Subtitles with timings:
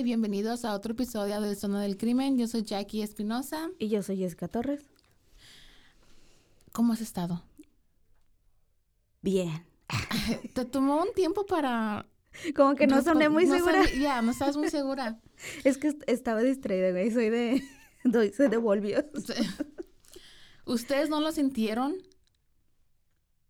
[0.00, 2.38] Y bienvenidos a otro episodio de Zona del Crimen.
[2.38, 3.68] Yo soy Jackie Espinosa.
[3.78, 4.80] Y yo soy Jessica Torres.
[6.72, 7.42] ¿Cómo has estado?
[9.20, 9.50] Bien.
[10.54, 12.06] Te tomó un tiempo para...
[12.56, 13.82] Como que no soné muy no segura.
[13.90, 15.20] Ya, no estás muy segura.
[15.64, 17.10] Es que est- estaba distraída, güey.
[17.10, 17.62] Soy de...
[18.36, 19.04] Soy de Volvios.
[20.64, 21.96] Ustedes no lo sintieron,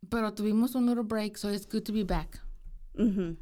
[0.09, 2.43] pero tuvimos un little break, so it's good to be back.
[2.98, 3.37] Ujú.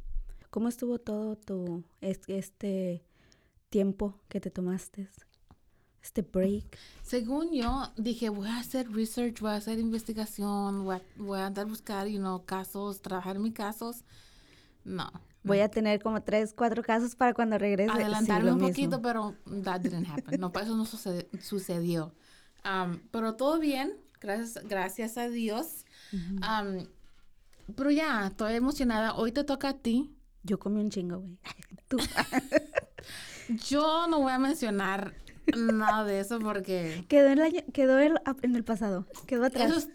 [0.50, 1.84] ¿Cómo estuvo todo tu...
[2.00, 3.04] es- este
[3.70, 5.08] tiempo que te tomaste?
[6.02, 6.64] Este break.
[7.02, 11.46] Según yo, dije, voy a hacer research, voy a hacer investigación, voy a, voy a
[11.46, 14.04] andar a buscar, you know, casos, trabajar mis casos.
[14.84, 15.10] No.
[15.42, 17.90] Voy a tener como tres, cuatro casos para cuando regrese.
[17.92, 18.68] Sí, adelantarme lo un mismo.
[18.74, 20.40] poquito, pero that didn't happen.
[20.40, 22.14] No, para eso no sucede- sucedió.
[22.64, 25.84] Um, pero todo bien, gracias, gracias a Dios.
[26.12, 26.86] Um,
[27.76, 29.14] pero ya, estoy emocionada.
[29.14, 30.14] Hoy te toca a ti.
[30.42, 31.38] Yo comí un chingo, güey.
[31.88, 31.98] Tú.
[33.68, 35.14] Yo no voy a mencionar
[35.56, 39.06] nada de eso porque Quedó, en el año- quedó el- en el pasado.
[39.26, 39.70] Quedó atrás.
[39.70, 39.88] eso es,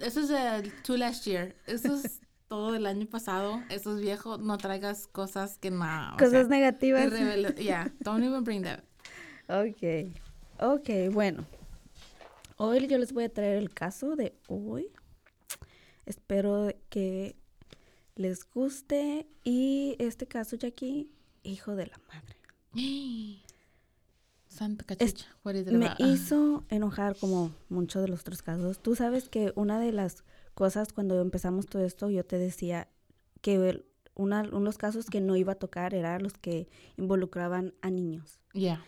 [0.00, 1.54] eso es el to last year.
[1.66, 3.62] Eso es todo del año pasado.
[3.70, 4.38] Eso es viejo.
[4.38, 6.16] No traigas cosas que no.
[6.18, 7.12] Cosas sea, negativas.
[7.56, 8.80] Yeah, don't even bring that.
[9.48, 10.12] Ok,
[10.58, 11.44] ok, bueno.
[12.56, 14.90] Hoy yo les voy a traer el caso de hoy.
[16.06, 17.36] Espero que
[18.18, 19.26] les guste.
[19.44, 21.10] Y este caso, Jackie,
[21.42, 22.36] hijo de la madre.
[24.48, 25.26] Santa cachucha.
[25.54, 28.78] it Me hizo enojar como muchos de los otros casos.
[28.80, 30.24] Tú sabes que una de las
[30.54, 32.88] cosas cuando empezamos todo esto, yo te decía
[33.40, 33.84] que el-
[34.14, 38.40] una, unos casos que no iba a tocar eran los que involucraban a niños.
[38.52, 38.82] Yeah,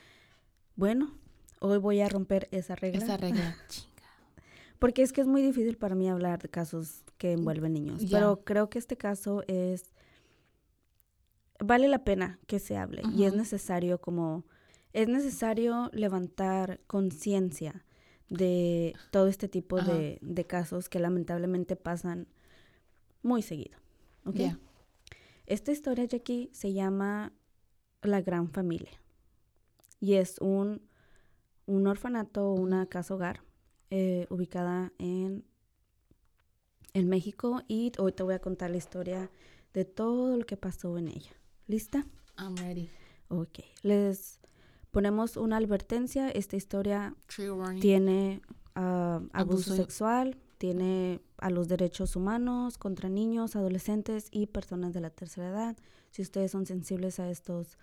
[0.74, 1.12] Bueno,
[1.60, 3.04] hoy voy a romper esa regla.
[3.04, 3.56] esa regla.
[4.80, 8.03] Porque es que es muy difícil para mí hablar de casos que envuelven niños.
[8.10, 9.92] Pero creo que este caso es...
[11.62, 13.03] Vale la pena que se hable.
[13.14, 14.47] Y es necesario como...
[14.94, 17.84] Es necesario levantar conciencia
[18.30, 22.26] de todo este tipo de, de casos que lamentablemente pasan
[23.22, 23.78] muy seguido.
[24.25, 24.36] ¿ok?
[24.36, 24.59] Yeah.
[25.44, 27.34] Esta historia, Jackie, se llama
[28.00, 28.98] La Gran Familia.
[30.00, 30.80] Y es un,
[31.66, 33.42] un orfanato, una casa hogar
[33.91, 35.44] eh, ubicada en,
[36.94, 37.62] en México.
[37.68, 39.30] Y hoy te voy a contar la historia
[39.74, 41.32] de todo lo que pasó en ella.
[41.66, 42.06] ¿Lista?
[42.38, 42.90] I'm ready.
[43.28, 43.60] Ok.
[43.82, 44.40] Les
[44.90, 46.30] ponemos una advertencia.
[46.30, 47.14] Esta historia
[47.80, 48.42] tiene
[48.74, 49.76] ah, abuso Abuso.
[49.76, 55.76] sexual, tiene a los derechos humanos contra niños, adolescentes y personas de la tercera edad.
[56.10, 57.78] Si ustedes son sensibles a estos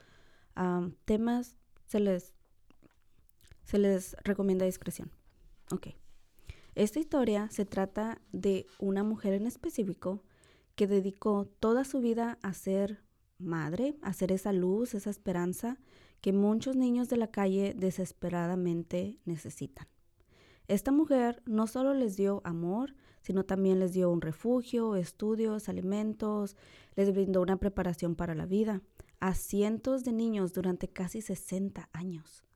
[0.56, 1.58] am, temas,
[1.88, 2.34] se les,
[3.64, 5.12] se les recomienda discreción.
[5.72, 5.88] Ok.
[6.78, 10.22] Esta historia se trata de una mujer en específico
[10.76, 13.02] que dedicó toda su vida a ser
[13.40, 15.80] madre, a ser esa luz, esa esperanza
[16.22, 19.88] que muchos niños de la calle desesperadamente necesitan.
[20.68, 26.56] Esta mujer no solo les dio amor, sino también les dio un refugio, estudios, alimentos,
[26.96, 28.84] les brindó una preparación para la vida
[29.20, 32.47] a cientos de niños durante casi 60 años.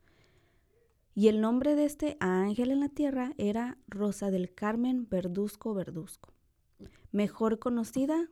[1.13, 6.33] Y el nombre de este ángel en la tierra era Rosa del Carmen Verduzco Verduzco,
[7.11, 8.29] mejor conocida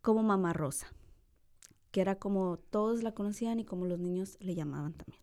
[0.00, 0.86] como Mamá Rosa,
[1.90, 5.20] que era como todos la conocían y como los niños le llamaban también.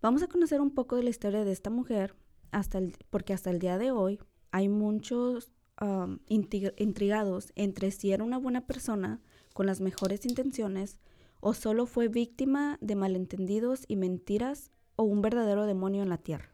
[0.00, 2.14] Vamos a conocer un poco de la historia de esta mujer,
[3.10, 4.20] porque hasta el día de hoy
[4.52, 9.20] hay muchos um, intrigados entre si era una buena persona
[9.54, 10.98] con las mejores intenciones
[11.40, 14.70] o solo fue víctima de malentendidos y mentiras
[15.00, 16.50] o un verdadero demonio en la tierra.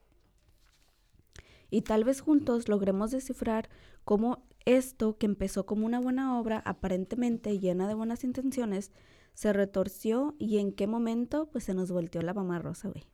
[1.69, 3.69] Y tal vez juntos logremos descifrar
[4.05, 8.93] cómo Esto, que empezó como una buena obra, aparentemente llena de buenas intenciones,
[9.35, 13.05] se retorció y en qué momento pues se nos volteó la mamá rosa, güey.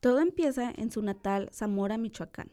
[0.00, 2.50] Todo empieza en su natal Zamora, Michoacán.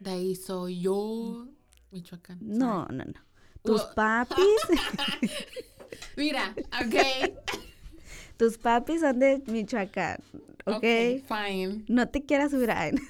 [0.00, 1.48] De ahí soy yo,
[1.92, 2.38] Michoacán.
[2.42, 3.20] No, no, no.
[3.62, 4.60] Tus papis,
[6.16, 6.54] Mira,
[6.84, 7.62] ok.
[8.36, 10.18] tus papis son de Michoacán,
[10.66, 10.76] ¿ok?
[10.76, 10.82] Ok,
[11.26, 11.84] fine.
[11.88, 12.90] No te quieras subir a...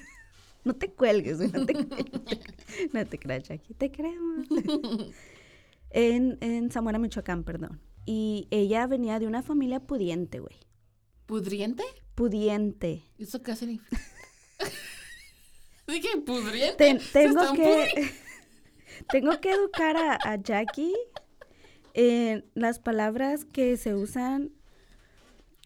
[0.65, 2.93] No te cuelgues, güey, no te cuelgues.
[2.93, 4.47] No te creas, Jackie, te creemos.
[5.89, 7.81] en, en Zamora, Michoacán, perdón.
[8.05, 10.55] Y ella venía de una familia pudiente, güey.
[11.25, 11.83] ¿Pudriente?
[12.15, 13.03] Pudiente.
[13.19, 13.99] ¿Eso qué significa?
[15.87, 16.75] Dije, ¿pudriente?
[16.77, 18.11] Ten- ¿Se tengo que...
[19.09, 20.93] tengo que educar a, a Jackie
[21.93, 24.51] en las palabras que se usan...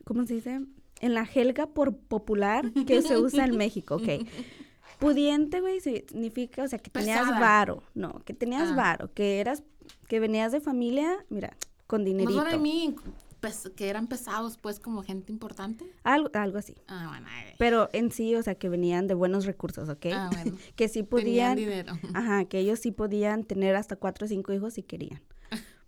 [0.07, 0.61] ¿Cómo se dice?
[0.99, 4.07] En la jelga por popular que se usa en México, ok.
[4.99, 7.39] Pudiente, güey, significa, o sea, que tenías Pesada.
[7.39, 7.83] varo.
[7.93, 8.75] No, que tenías Ah.
[8.75, 9.63] varo, que eras,
[10.07, 11.55] que venías de familia, mira,
[11.85, 12.43] con Más dinerito.
[12.43, 12.95] para mí,
[13.39, 15.85] pes- que eran pesados, pues, como gente importante.
[16.03, 16.73] Algo, algo así.
[16.87, 17.27] Ah, bueno.
[17.29, 20.07] ay, Pero en sí, o sea, que venían de buenos recursos, ¿ok?
[20.13, 20.57] Ah, bueno.
[20.75, 21.93] que sí Tenían podían, dinero.
[22.15, 25.21] ajá, que ellos sí podían tener hasta cuatro o cinco hijos si querían.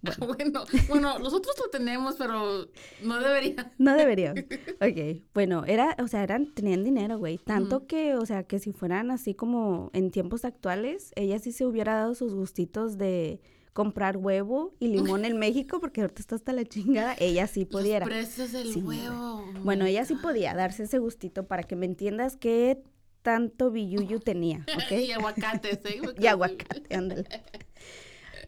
[0.20, 2.68] Bueno, bueno, nosotros lo tenemos, pero
[3.04, 3.72] no debería.
[3.78, 4.38] No deberían.
[4.82, 7.38] ok, bueno, era, o sea, eran, tenían dinero, güey.
[7.38, 11.66] Tanto que, o sea, que si fueran así como en tiempos actuales, ella sí se
[11.66, 13.42] hubiera dado sus gustitos de
[13.74, 18.06] comprar huevo y limón en México, porque ahorita está hasta la chingada, ella sí pudiera.
[18.06, 19.16] Los precios del Sí, huevo.
[19.16, 22.82] oh Bueno, ella sí podía darse ese gustito para que me entiendas qué
[23.22, 24.92] tanto billuyo tenía, ¿ok?
[25.00, 26.02] y aguacates, ¿eh?
[26.18, 27.26] y aguacate, ándale.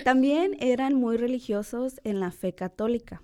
[0.04, 3.22] También eran muy religiosos en la fe católica.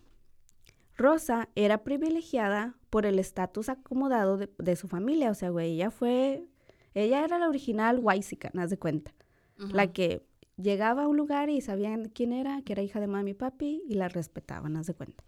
[0.96, 5.92] Rosa era privilegiada por el estatus acomodado de, de su familia, o sea, güey, ella
[5.92, 6.48] fue,
[6.94, 9.14] ella era la original Waisican, haz de cuenta,
[9.58, 10.26] la que
[10.56, 13.84] llegaba a un lugar y sabían quién era, que era hija de mami y papi,
[13.88, 15.24] y la respetaban, haz de cuenta.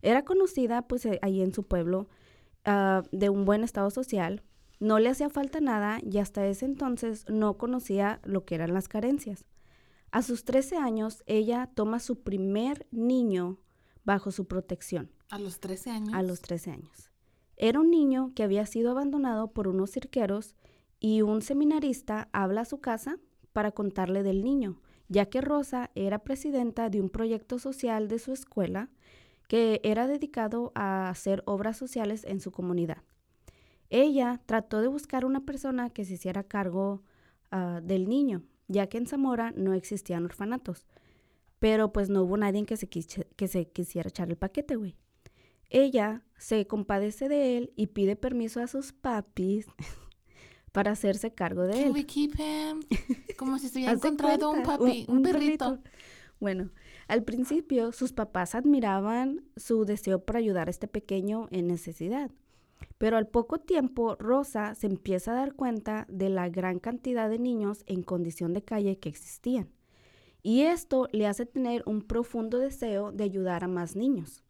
[0.00, 2.08] Era conocida, pues, eh, ahí en su pueblo,
[2.64, 4.42] ah, de un buen estado social,
[4.80, 8.88] no le hacía falta nada y hasta ese entonces no conocía lo que eran las
[8.88, 9.44] carencias.
[10.12, 13.58] A sus 13 años, ella toma su primer niño
[14.04, 16.14] bajo su protección, A los 13 años.
[16.14, 17.10] a los 13 años.
[17.56, 20.54] Era un niño que había sido abandonado por unos cirqueros
[21.00, 23.18] y un seminarista habla a su casa
[23.54, 28.32] para contarle del niño, ya que Rosa era presidenta de un proyecto social de su
[28.32, 28.90] escuela
[29.48, 32.98] que era dedicado a hacer obras sociales en su comunidad.
[33.88, 37.02] Ella trató de buscar una persona que se hiciera cargo
[37.50, 38.42] ah, del niño,
[38.72, 40.86] ya que en Zamora no existían orfanatos.
[41.58, 44.96] Pero pues no hubo nadie que se, que se quisiera echar el paquete, güey.
[45.70, 49.66] Ella se compadece de él y pide permiso a sus papis
[50.72, 51.92] para hacerse cargo de Can él.
[51.92, 52.82] we keep him?
[53.38, 55.78] Como si de encontrado un papi, un, perrito.
[56.40, 56.70] Bueno,
[57.08, 62.30] al principio sus papás admiraban su deseo por ayudar a este pequeño en necesidad.
[62.98, 67.38] Pero al poco tiempo, Rosa se empieza a dar cuenta de la gran cantidad de
[67.38, 69.70] niños en condición de calle que existían.
[70.42, 74.42] Y esto le hace tener un profundo deseo de ayudar a más niños.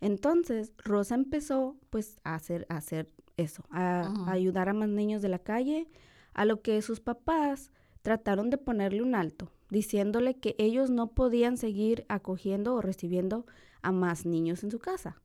[0.00, 5.22] Entonces, Rosa empezó pues a hacer, a hacer eso, a, a ayudar a más niños
[5.22, 5.88] de la calle,
[6.32, 7.70] a lo que sus papás
[8.02, 13.46] trataron de ponerle un alto, diciéndole que ellos no podían seguir acogiendo o recibiendo
[13.82, 15.20] a más niños en su casa.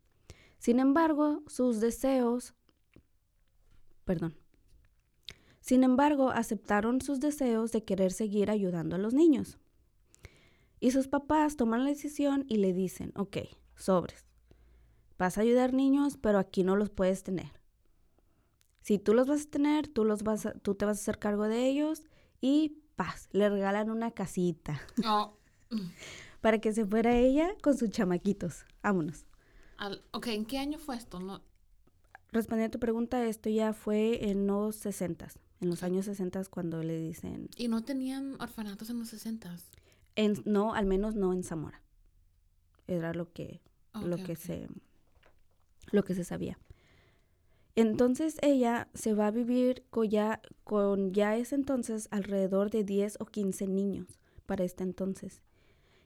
[0.62, 2.54] Sin embargo, sus deseos,
[4.06, 4.38] perdón,
[5.60, 9.58] sin embargo, aceptaron sus deseos de querer seguir ayudando a los niños.
[10.80, 13.38] Y sus papás toman la decisión y le dicen, ok,
[13.76, 14.24] sobres,
[15.18, 17.52] vas a ayudar niños, pero aquí no los puedes tener.
[18.82, 21.18] Si tú los vas a tener, tú, los vas a- tú te vas a hacer
[21.18, 22.04] cargo de ellos
[22.40, 25.38] y paz, le regalan una casita Oh,
[26.42, 28.66] para que se fuera ella con sus chamaquitos.
[28.84, 29.26] Vámonos.
[29.82, 31.20] Al- ok, ¿en qué año fue esto?
[31.20, 31.42] No,
[32.32, 35.28] Respondiendo a tu pregunta, esto ya fue en los 60,
[35.60, 39.54] en los años 60 cuando le dicen, y no tenían orfanatos en los 60
[40.16, 41.82] en, no, al menos no en Zamora.
[42.88, 43.62] Era lo que,
[43.94, 44.68] lo que se
[45.92, 46.58] lo que se sabía.
[47.76, 53.18] Entonces ella se va a vivir con ya, con ya ese entonces alrededor de 10
[53.20, 55.42] o 15 niños para este entonces.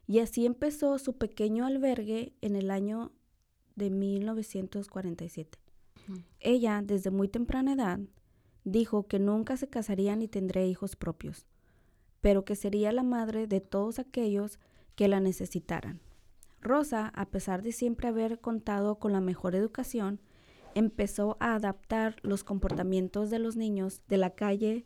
[0.08, 3.12] Y así empezó su pequeño albergue en el año
[3.76, 5.60] de 1947.
[6.08, 6.22] Ujú.
[6.40, 8.00] Ella, desde muy temprana edad,
[8.64, 11.46] dijo que nunca se casaría ni tendría hijos propios,
[12.22, 14.60] pero que sería la madre de todos aquellos
[14.96, 16.02] que la necesitaran.
[16.62, 20.20] Rosa, a pesar de siempre haber contado con la mejor educación,
[20.74, 24.86] empezó a adaptar los comportamientos de los niños de la calle.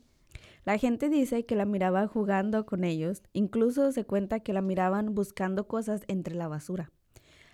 [0.65, 5.15] La gente dice que la miraba jugando con ellos, incluso se cuenta que la miraban
[5.15, 6.91] buscando cosas entre la basura.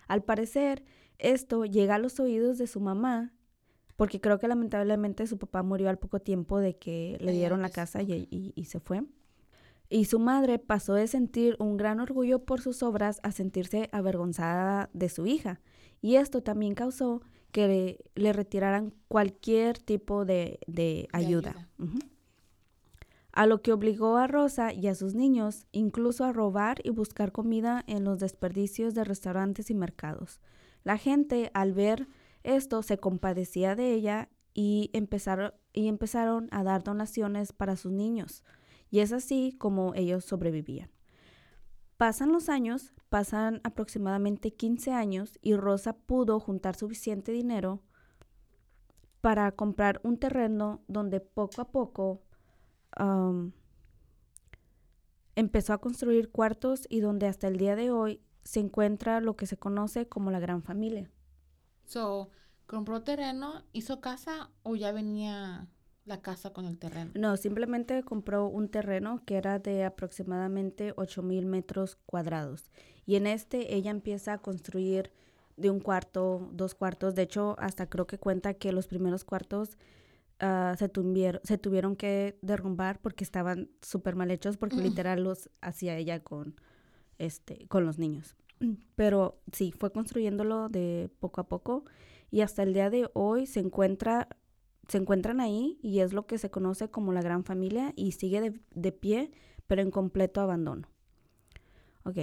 [0.07, 0.83] Al parecer,
[1.19, 3.33] esto llega a los oídos de su mamá,
[3.95, 7.69] porque creo que lamentablemente su papá murió al poco tiempo de que le dieron la
[7.69, 9.03] casa y, y se fue.
[9.89, 14.89] Y su madre pasó de sentir un gran orgullo por sus obras a sentirse avergonzada
[14.93, 15.61] de su hija.
[16.01, 17.21] Y esto también causó
[17.55, 20.59] que le, retiraran cualquier tipo de,
[21.13, 21.69] ayuda.
[23.31, 27.31] A lo que obligó a Rosa y a sus niños incluso a robar y buscar
[27.31, 30.41] comida en los desperdicios de restaurantes y mercados.
[30.85, 32.07] La gente, al ver
[32.43, 38.43] esto, se compadecía de ella y empezaron, y empezaron a dar donaciones para sus niños.
[38.91, 40.91] Y es así como ellos sobrevivían.
[41.97, 47.81] Pasan los años, pasan aproximadamente 15 años y Rosa pudo juntar suficiente dinero
[49.21, 52.21] para comprar un terreno donde poco a poco
[55.35, 59.47] empezó a construir cuartos y donde hasta el día de hoy se encuentra lo que
[59.47, 61.11] se conoce como la gran familia.
[61.83, 62.29] So,
[62.65, 65.67] ¿compró terreno, hizo casa o ya venía
[66.05, 67.11] la casa con el terreno.
[67.15, 72.71] No, simplemente compró un terreno que era de aproximadamente 8 mil metros cuadrados.
[73.05, 75.11] Y en este ella empieza a construir
[75.57, 77.15] de un cuarto, dos cuartos.
[77.15, 79.77] De hecho, hasta creo que cuenta que los primeros cuartos
[80.39, 85.49] ah, se, tuvieron, se tuvieron que derrumbar porque estaban súper mal hechos, porque literal los
[85.61, 86.55] hacía ella con,
[87.17, 88.35] este, con los niños.
[88.95, 91.83] Pero sí, fue construyéndolo de poco a poco
[92.31, 94.29] y hasta el día de hoy se encuentra
[94.87, 98.53] se encuentran ahí y es lo que se conoce como la gran familia y sigue
[98.71, 99.31] de, pie,
[99.67, 100.87] pero en completo abandono.
[102.03, 102.17] Ok,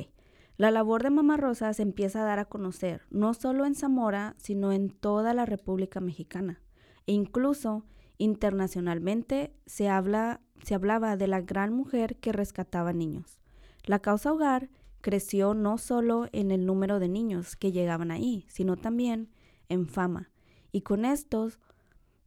[0.57, 4.37] la labor de Mamá Rosa se empieza a dar a conocer, no solo en Zamora,
[4.39, 6.63] sino en toda la República Mexicana.
[7.07, 7.85] E incluso
[8.19, 13.41] internacionalmente se, habla, se hablaba de la gran mujer que rescataba niños.
[13.85, 14.71] La causa hogar
[15.03, 19.29] creció no solo en el número de niños que llegaban ahí, sino también
[19.69, 20.31] en fama.
[20.71, 21.61] Y con estos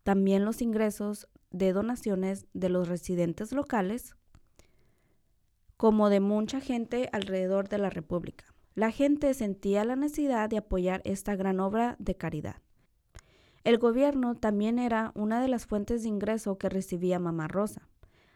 [0.04, 4.16] también los ingresos de donaciones de los residentes locales,
[5.78, 8.46] como de mucha gente alrededor de la República.
[8.76, 12.58] La gente sentía la necesidad de apoyar esta gran obra de caridad.
[13.64, 17.90] El gobierno también era una de las fuentes de ingreso que recibía Mamá Rosa.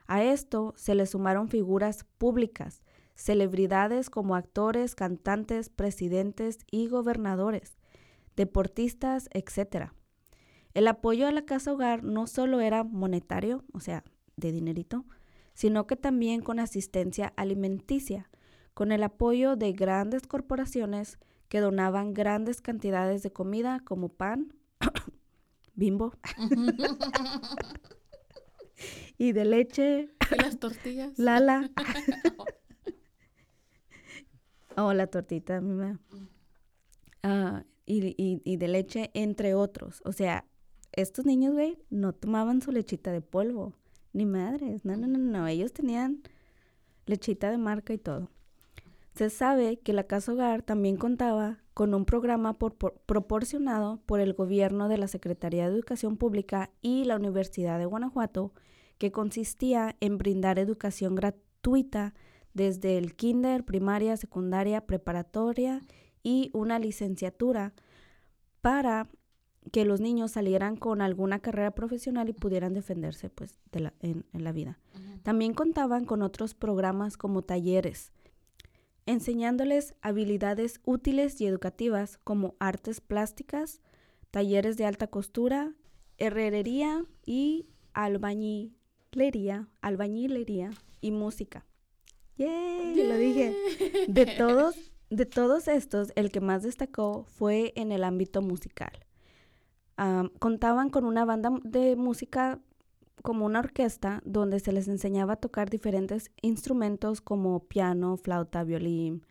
[0.08, 2.82] A esto se le sumaron figuras públicas,
[3.16, 7.78] celebridades como actores, cantantes, presidentes y gobernadores,
[8.36, 9.92] deportistas, etc.
[10.74, 14.04] El apoyo a la casa hogar no solo era monetario, o sea,
[14.38, 15.06] de dinerito,
[15.54, 18.30] sino que también con asistencia alimenticia,
[18.74, 24.54] con el apoyo de grandes corporaciones que donaban grandes cantidades de comida como pan,
[25.74, 26.14] bimbo,
[29.18, 30.10] y de leche.
[30.32, 31.18] ¿Y las tortillas?
[31.18, 31.70] Lala.
[34.86, 35.98] o la tortita, uh,
[37.86, 40.02] y, y de leche, entre otros.
[40.06, 40.46] O sea,
[40.92, 43.74] estos niños, güey, no tomaban su lechita de polvo,
[44.14, 46.22] ni madres, no, no, no, no, ellos tenían
[47.06, 48.30] lechita de marca y todo.
[49.16, 54.88] Se sabe que la Casa Hogar también contaba con un programa proporcionado por el gobierno
[54.88, 58.54] de la Secretaría de Educación Pública y la Universidad de Guanajuato,
[58.98, 62.14] que consistía en brindar educación gratuita
[62.54, 65.82] desde el kinder, primaria, secundaria, preparatoria
[66.24, 67.74] y una licenciatura
[68.62, 69.08] para
[69.72, 73.56] que los niños salieran con alguna carrera profesional y pudieran defenderse pues,
[74.02, 74.80] en, la vida.
[75.24, 78.12] También contaban con otros programas como talleres,
[79.06, 83.82] enseñándoles habilidades útiles y educativas como artes plásticas,
[84.32, 85.74] talleres de alta costura,
[86.18, 91.66] herrería y albañilería, albañilería y música.
[92.40, 93.08] ¡Yay!
[93.08, 93.56] Lo dije.
[94.08, 94.76] De todos,
[95.12, 99.06] de todos estos, el que más destacó fue en el ámbito musical
[100.40, 102.60] contaban con una banda de música
[103.22, 109.24] como una orquesta donde se les enseñaba a tocar diferentes instrumentos como piano, flauta, violín,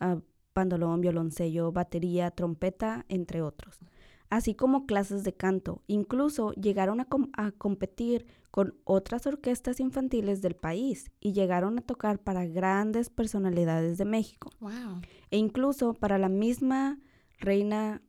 [0.00, 0.20] uh,
[0.54, 3.80] pandolón, violoncello, batería, trompeta, entre otros,
[4.36, 5.82] así como clases de canto.
[5.86, 12.18] Incluso llegaron a, a, competir con otras orquestas infantiles del país y llegaron a tocar
[12.18, 14.50] para grandes personalidades de México.
[14.60, 15.00] Wow.
[15.30, 17.00] E incluso para la misma
[17.38, 18.02] reina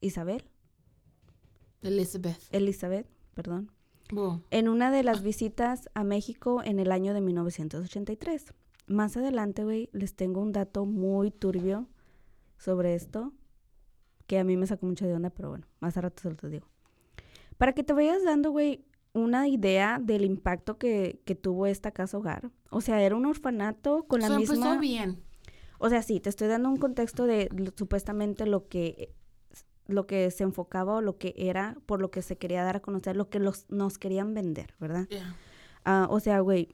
[0.00, 0.44] Isabel.
[1.82, 2.38] Elizabeth.
[2.52, 3.72] Elizabeth, perdón.
[4.50, 8.52] En una de las visitas a México en el año de 1983.
[8.86, 11.88] Más adelante, güey, les tengo un dato muy turbio
[12.58, 13.32] sobre esto,
[14.26, 16.48] que a mí me sacó mucho de onda, pero bueno, más a rato se lo
[16.48, 16.66] digo.
[17.58, 22.16] Para que te vayas dando, güey, una idea del impacto que, que tuvo esta casa
[22.18, 22.50] hogar.
[22.70, 24.54] O sea, era un orfanato con la So, misma...
[24.54, 25.22] empezó bien.
[25.78, 29.14] O sea, sí, te estoy dando un contexto de lo- supuestamente lo que
[29.88, 32.80] lo que se enfocaba o lo que era, por lo que se quería dar a
[32.80, 35.08] conocer, lo que los, nos querían vender, ¿verdad?
[35.08, 35.36] Yeah.
[35.84, 36.68] Ah, o sea, güey,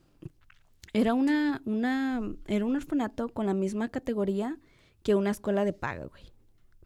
[0.92, 4.58] era una, una, era un orfanato con la misma categoría
[5.02, 6.30] que una escuela de paga, güey,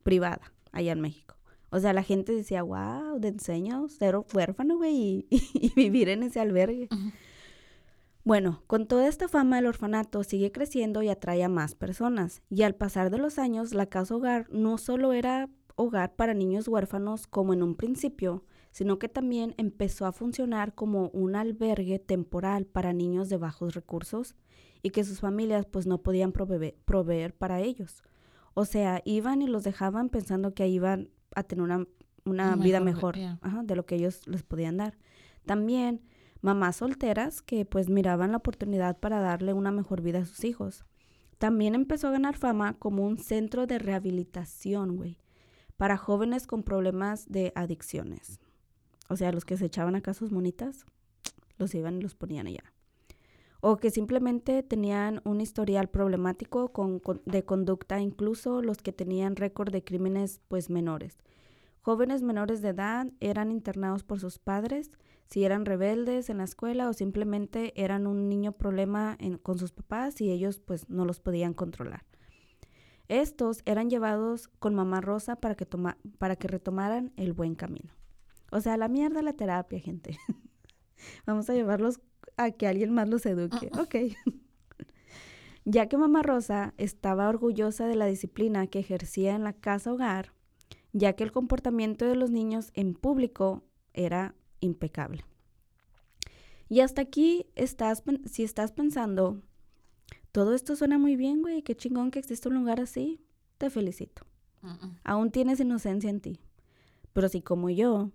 [0.02, 1.36] privada, allá en México.
[1.70, 6.22] O sea, la gente decía, wow, de enseño ser huérfano, güey, y, y vivir en
[6.22, 6.88] ese albergue.
[8.24, 12.40] Bueno, con toda esta fama el orfanato sigue creciendo y atrae a más personas.
[12.50, 16.68] Y al pasar de los años, la casa hogar no solo era hogar para niños
[16.68, 22.64] huérfanos como en un principio, sino que también empezó a funcionar como un albergue temporal
[22.66, 24.36] para niños de bajos recursos
[24.82, 28.02] y que sus familias pues no podían prove- proveer para ellos.
[28.54, 31.86] O sea, iban y los dejaban pensando que ahí iban a tener una,
[32.24, 33.38] una vida mejor yeah.
[33.42, 34.98] ajá, de lo que ellos les podían dar.
[35.46, 36.02] También
[36.40, 40.84] mamás solteras que pues miraban la oportunidad para darle una mejor vida a sus hijos.
[41.38, 45.18] También empezó a ganar fama como un centro de rehabilitación, güey,
[45.76, 48.38] para jóvenes con problemas de adicciones.
[49.08, 50.84] O sea, los que se echaban acá sus monitas,
[51.58, 52.71] los iban y los ponían allá.
[53.64, 59.70] O que simplemente tenían un historial problemático con, de conducta, incluso los que tenían récord
[59.70, 61.16] de crímenes pues menores.
[61.80, 64.90] Jóvenes menores de edad eran internados por sus padres
[65.28, 70.20] si eran rebeldes en la escuela o simplemente eran un niño problema con sus papás
[70.20, 72.04] y ellos pues no los podían controlar.
[73.06, 77.92] Estos eran llevados con mamá Rosa para que, toma- para que retomaran el buen camino.
[78.50, 80.18] O sea, la mierda la terapia, gente.
[81.26, 82.00] Vamos a llevarlos
[82.44, 83.70] a que alguien más los eduque.
[83.78, 83.96] Ok.
[85.64, 90.32] ya que mamá Rosa estaba orgullosa de la disciplina que ejercía en la casa hogar,
[90.92, 95.24] ya que el comportamiento de los niños en público era impecable.
[96.68, 99.42] Y hasta aquí estás, si estás pensando,
[100.32, 103.20] todo esto suena muy bien, güey, qué chingón que existe un lugar así,
[103.58, 104.26] te felicito.
[104.62, 104.98] Mm-mm.
[105.04, 106.40] Aún tienes inocencia en ti.
[107.12, 108.10] Pero si como yo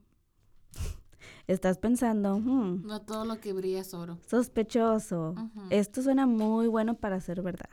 [1.47, 4.17] estás pensando, "Hmm, No todo lo que brilla es oro.
[4.27, 5.35] sospechoso,
[5.69, 7.69] esto suena muy bueno para ser verdad.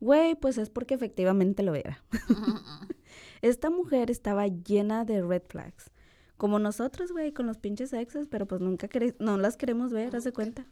[0.00, 2.02] Güey, pues es porque efectivamente lo era.
[3.42, 5.90] Esta mujer estaba llena de red flags.
[6.36, 10.24] Como nosotros, güey, con los pinches exes, pero pues nunca no las queremos ver, haz
[10.24, 10.66] de cuenta.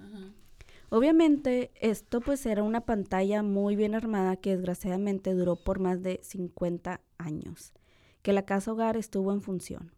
[0.90, 6.20] Obviamente, esto pues era una pantalla muy bien armada que desgraciadamente duró por más de
[6.22, 7.72] 50 años,
[8.22, 9.92] que la casa hogar estuvo en función.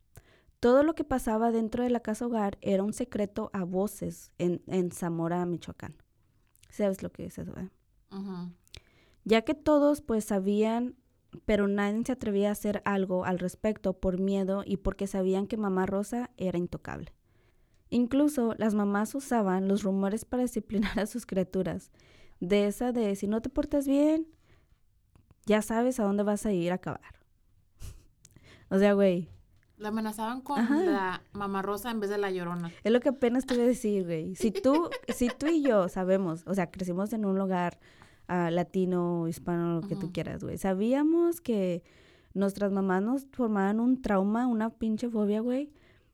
[0.64, 4.62] Todo lo que pasaba dentro de la casa hogar era un secreto a voces en,
[4.66, 5.94] en Zamora, Michoacán.
[6.70, 7.52] ¿Sabes lo que es eso?
[7.58, 7.68] eh?
[9.24, 10.96] Ya que todos pues sabían,
[11.44, 15.58] pero nadie se atrevía a hacer algo al respecto por miedo y porque sabían que
[15.58, 17.12] mamá Rosa era intocable.
[17.90, 21.90] Incluso las mamás usaban los rumores para disciplinar a sus criaturas,
[22.40, 24.26] de esa de si no te portas bien,
[25.44, 27.20] ya sabes a dónde vas a ir a acabar.
[28.70, 29.28] o sea, güey,
[29.76, 30.76] La amenazaban con Ajá.
[30.82, 32.70] la mamá rosa en vez de la llorona.
[32.84, 34.36] Es lo que apenas te iba a decir, güey.
[34.36, 37.80] Si tú, si tú y yo sabemos, o sea, crecimos en un lugar
[38.28, 40.58] ah, latino, hispano, lo que tú quieras, güey.
[40.58, 41.82] Sabíamos que
[42.34, 45.72] nuestras mamás nos formaban un trauma, una pinche fobia, güey.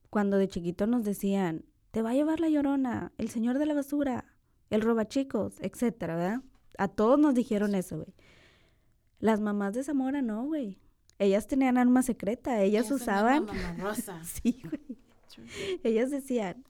[0.08, 3.74] Cuando de chiquito nos decían, te va a llevar la llorona, el señor de la
[3.74, 4.24] basura,
[4.70, 6.42] el robachicos, etcétera, ¿verdad?
[6.78, 8.14] A todos nos dijeron eso, güey.
[9.18, 10.78] Las mamás de Zamora no, güey.
[11.20, 13.46] Ellas tenían arma secreta, ellas Ellas usaban...
[13.46, 14.20] la mamá rosa.
[14.24, 14.98] Sí, güey.
[15.84, 16.64] Ellas decían,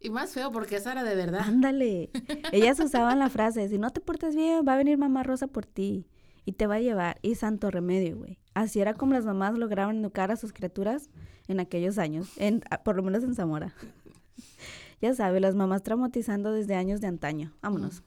[0.00, 1.42] Y más feo porque esa era de verdad.
[1.42, 2.10] Ándale.
[2.52, 5.66] Ellas usaban la frase, si no te portas bien, va a venir mamá Rosa por
[5.66, 6.06] ti
[6.46, 7.18] y te va a llevar.
[7.20, 8.38] Y santo remedio, güey.
[8.54, 11.10] Así era como las mamás lograban educar a sus criaturas
[11.46, 13.74] en aquellos años, en, por lo menos en Zamora.
[15.02, 17.52] ya sabe, las mamás traumatizando desde años de antaño.
[17.60, 18.02] Vámonos.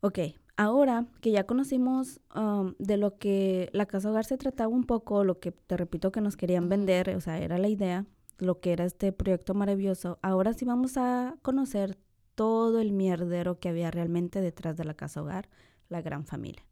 [0.00, 0.18] Ok,
[0.58, 5.24] ahora que ya conocimos um, de lo que la casa hogar se trataba un poco,
[5.24, 8.06] lo que te repito que nos querían vender, o sea, era la idea,
[8.38, 11.96] lo que era este proyecto maravilloso, ahora sí vamos a conocer
[12.34, 15.48] todo el mierdero que había realmente detrás de la casa hogar,
[15.88, 16.64] la gran familia.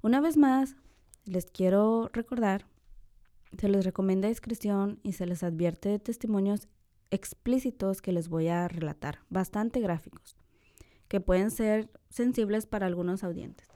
[0.00, 0.76] Una vez más,
[1.24, 2.66] les quiero recordar,
[3.58, 6.68] se les recomienda discreción y se les advierte de testimonios
[7.10, 10.36] explícitos que les voy a relatar, bastante gráficos,
[11.08, 13.68] que pueden ser sensibles para algunos audientes.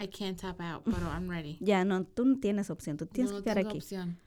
[0.00, 1.56] I can't tap out, pero I'm ready.
[1.60, 3.78] Ya, no, tú no tienes opción, tú tienes no que quedar tengo aquí.
[3.78, 4.18] opción.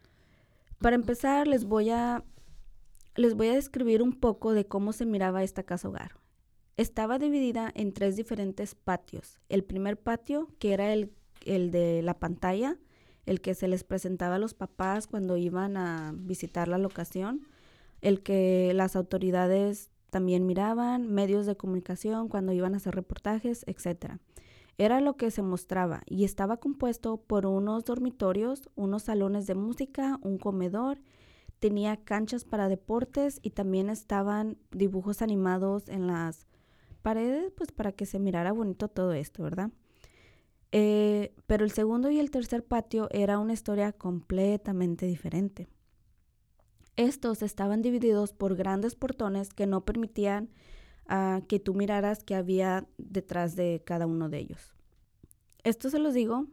[0.79, 2.23] Para empezar, les voy a
[3.15, 6.11] les voy a describir un poco de cómo se miraba esta casa hogar.
[6.77, 9.39] Estaba dividida en tres diferentes patios.
[9.49, 11.11] El primer patio, que era el,
[11.43, 12.77] el de la pantalla,
[13.25, 17.47] el que se les presentaba a los papás cuando iban a visitar la locación,
[18.01, 24.19] el que las autoridades también miraban, medios de comunicación cuando iban a hacer reportajes, etc.
[24.77, 30.19] Era lo que se mostraba y estaba compuesto por unos dormitorios, unos salones de música,
[30.21, 30.99] un comedor,
[31.59, 36.47] tenía canchas para deportes y también estaban dibujos animados en las
[37.01, 39.71] paredes, pues para que se mirara bonito todo esto, ¿verdad?
[40.71, 45.67] Eh, pero el segundo y el tercer patio era una historia completamente diferente.
[46.97, 50.49] Estos estaban divididos por grandes portones que no permitían
[51.09, 54.73] uh, que tú miraras qué había detrás de cada uno de ellos.
[55.63, 56.47] Esto se los digo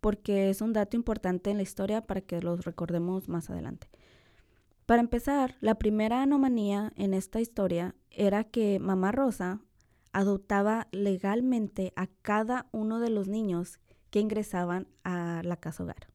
[0.00, 3.88] porque es un dato importante en la historia para que los recordemos más adelante.
[4.86, 9.60] Para empezar, la primera anomalía en esta historia era que Mamá Rosa
[10.12, 13.78] adoptaba legalmente a cada uno de los niños
[14.10, 16.08] que ingresaban a la casa hogar.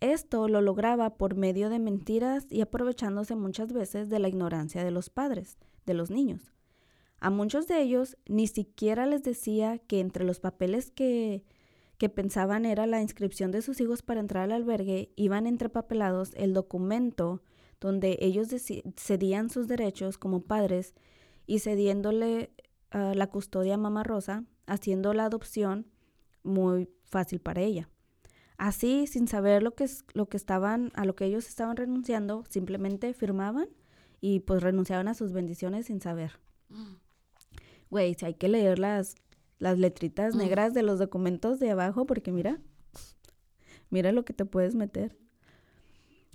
[0.00, 4.90] Esto lo lograba por medio de mentiras y aprovechándose muchas veces de la ignorancia de
[4.90, 6.52] los padres, de los niños.
[7.20, 11.44] A muchos de ellos ni siquiera les decía que entre los papeles que,
[11.98, 16.54] que pensaban era la inscripción de sus hijos para entrar al albergue, iban entrepapelados el
[16.54, 17.42] documento
[17.78, 18.48] donde ellos
[18.96, 20.94] cedían sus derechos como padres
[21.46, 22.52] y cediéndole
[22.94, 25.86] uh, la custodia a Mamá Rosa, haciendo la adopción
[26.42, 27.90] muy fácil para ella.
[28.60, 33.14] Así, sin saber lo que, lo que estaban, a lo que ellos estaban renunciando, simplemente
[33.14, 33.70] firmaban
[34.20, 36.32] y pues renunciaban a sus bendiciones sin saber.
[36.68, 36.96] Mm.
[37.88, 39.14] Güey, si hay que leer las,
[39.60, 40.38] las letritas mm.
[40.38, 42.60] negras de los documentos de abajo porque mira,
[43.88, 45.16] mira lo que te puedes meter.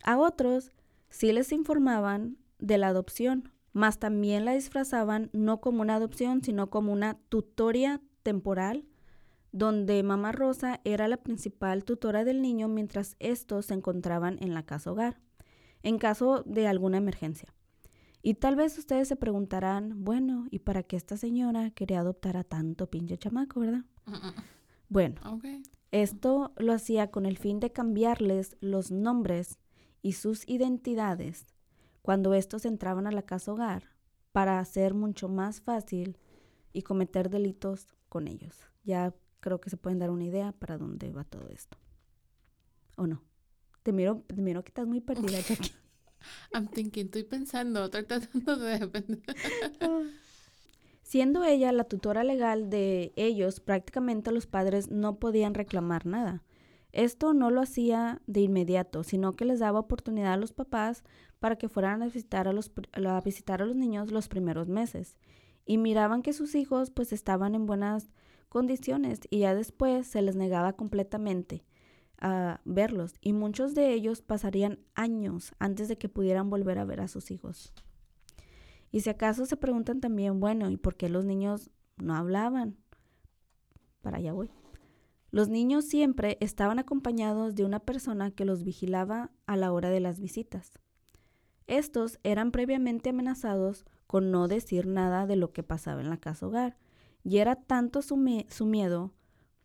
[0.03, 0.71] A otros
[1.09, 6.71] sí les informaban de la adopción, más también la disfrazaban no como una adopción, sino
[6.71, 8.83] como una tutoria temporal
[9.55, 14.65] donde Mamá Rosa era la principal tutora del niño mientras estos se encontraban en la
[14.65, 15.21] casa hogar,
[15.81, 17.53] en caso de alguna emergencia.
[18.21, 22.43] Y tal vez ustedes se preguntarán, bueno, ¿y para qué esta señora quería adoptar a
[22.43, 23.85] tanto pinche chamaco, verdad?
[24.89, 25.21] Bueno,
[25.91, 29.57] esto lo hacía con el fin de cambiarles los nombres
[30.01, 31.47] y sus identidades
[32.01, 33.83] cuando estos entraban a la casa hogar
[34.33, 36.17] para hacer mucho más fácil
[36.73, 38.59] y cometer delitos con ellos.
[38.83, 39.13] Ya
[39.45, 41.77] creo que se pueden dar una idea para dónde va todo esto.
[42.97, 43.21] ¿O no?
[43.83, 45.71] Te miro, te miro que estás muy perdida, Jackie.
[46.51, 48.89] I'm thinking, estoy pensando, estoy tratando de...
[51.03, 56.43] Siendo ella la tutora legal de ellos, prácticamente los padres no podían reclamar nada.
[56.91, 61.03] Esto no lo hacía de inmediato, sino que les daba oportunidad a los papás
[61.37, 65.19] para que fueran a visitar a los, a visitar a los niños los primeros meses.
[65.67, 68.09] Y miraban que sus hijos pues estaban en buenas
[68.55, 71.65] condiciones y ya después se les negaba completamente
[72.21, 77.01] a verlos y muchos de ellos pasarían años antes de que pudieran volver a ver
[77.01, 77.73] a sus hijos.
[78.93, 82.77] Y si acaso se preguntan también, bueno, ¿y por qué los niños no hablaban?
[83.99, 84.49] Para allá voy.
[85.31, 89.99] Los niños siempre estaban acompañados de una persona que los vigilaba a la hora de
[89.99, 90.79] las visitas.
[91.67, 96.47] Estos eran previamente amenazados con no decir nada de lo que pasaba en la casa
[96.47, 96.77] hogar,
[97.25, 99.11] y era tanto su, miedo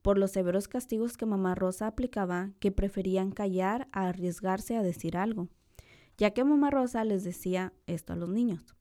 [0.01, 5.16] por los severos castigos que mamá Rosa aplicaba que preferían callar a arriesgarse a decir
[5.16, 5.49] algo,
[6.16, 8.75] ya que mamá Rosa les decía esto a los niños.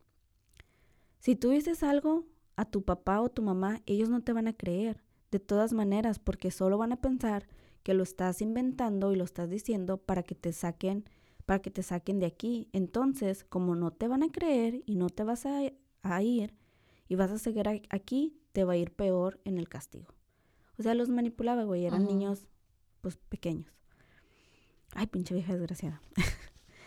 [1.20, 4.54] Si tú dices algo a tu papá o tu mamá, ellos no te van a
[4.54, 7.50] creer, de todas maneras, porque solo van a pensar
[7.84, 11.04] que lo estás inventando y lo estás diciendo para que te saquen,
[11.46, 12.70] para que te saquen de aquí.
[12.72, 15.60] Entonces, como no te van a creer y no te vas a,
[16.02, 16.56] a ir
[17.10, 20.14] y vas a seguir aquí, te va a ir peor en el castigo.
[20.78, 22.46] O sea, los manipulaba, güey, eran niños,
[23.02, 23.72] pues, pequeños.
[24.94, 26.02] Ay, pinche vieja desgraciada.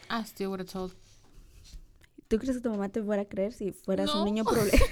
[0.09, 0.93] Ah, still would have told.
[2.29, 4.85] ¿Tú crees que tu mamá te fuera a creer si fueras un niño problema?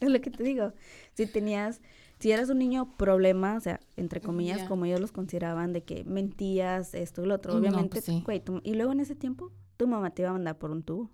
[0.00, 0.72] es lo que te digo.
[1.14, 1.80] Si tenías,
[2.18, 6.04] si eras un niño problema, o sea, entre comillas, como ellos los consideraban, de que
[6.04, 10.10] mentías, esto y lo otro, obviamente, pues güey, y luego en ese tiempo, tu mamá
[10.10, 11.10] te iba a mandar por un tubo.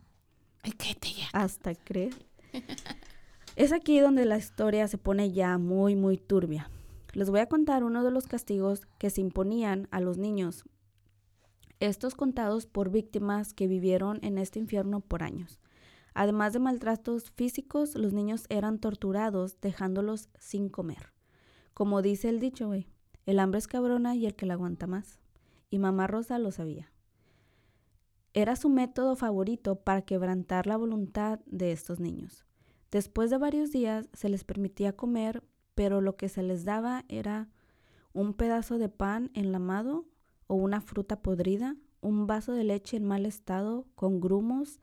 [0.62, 2.14] Ay, qué te Hasta creer.
[3.58, 6.70] Es aquí donde la historia se pone ya muy, muy turbia.
[7.12, 10.62] Les voy a contar uno de los castigos que se imponían a los niños.
[11.80, 15.58] Estos contados por víctimas que vivieron en este infierno por años.
[16.14, 21.12] Además de maltratos físicos, los niños eran torturados dejándolos sin comer.
[21.74, 22.86] Como dice el dicho, güey,
[23.26, 25.18] el hambre es cabrona y el que la aguanta más.
[25.68, 26.92] Y mamá Rosa lo sabía.
[28.34, 32.44] Era su método favorito para quebrantar la voluntad de estos niños.
[32.90, 35.42] Después de varios días se les permitía comer,
[35.74, 37.48] pero lo que se les daba era
[38.12, 40.06] un pedazo de pan enlamado
[40.46, 44.80] o una fruta podrida, un vaso de leche en mal estado, con grumos,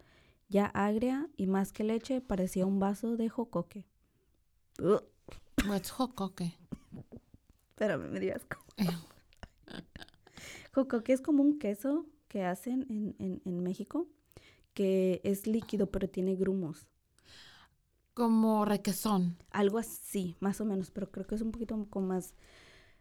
[0.47, 3.87] ya agria y más que leche, parecía un vaso de jocoque.
[5.67, 6.53] What's jocoque?
[7.69, 8.57] Espérame, me dio asco.
[10.73, 14.07] jocoque es como un queso que hacen en, en, en México,
[14.75, 16.87] que es líquido pero tiene grumos.
[18.15, 19.37] Como requesón.
[19.51, 22.33] Algo así, más o menos, pero creo que es un poquito con más,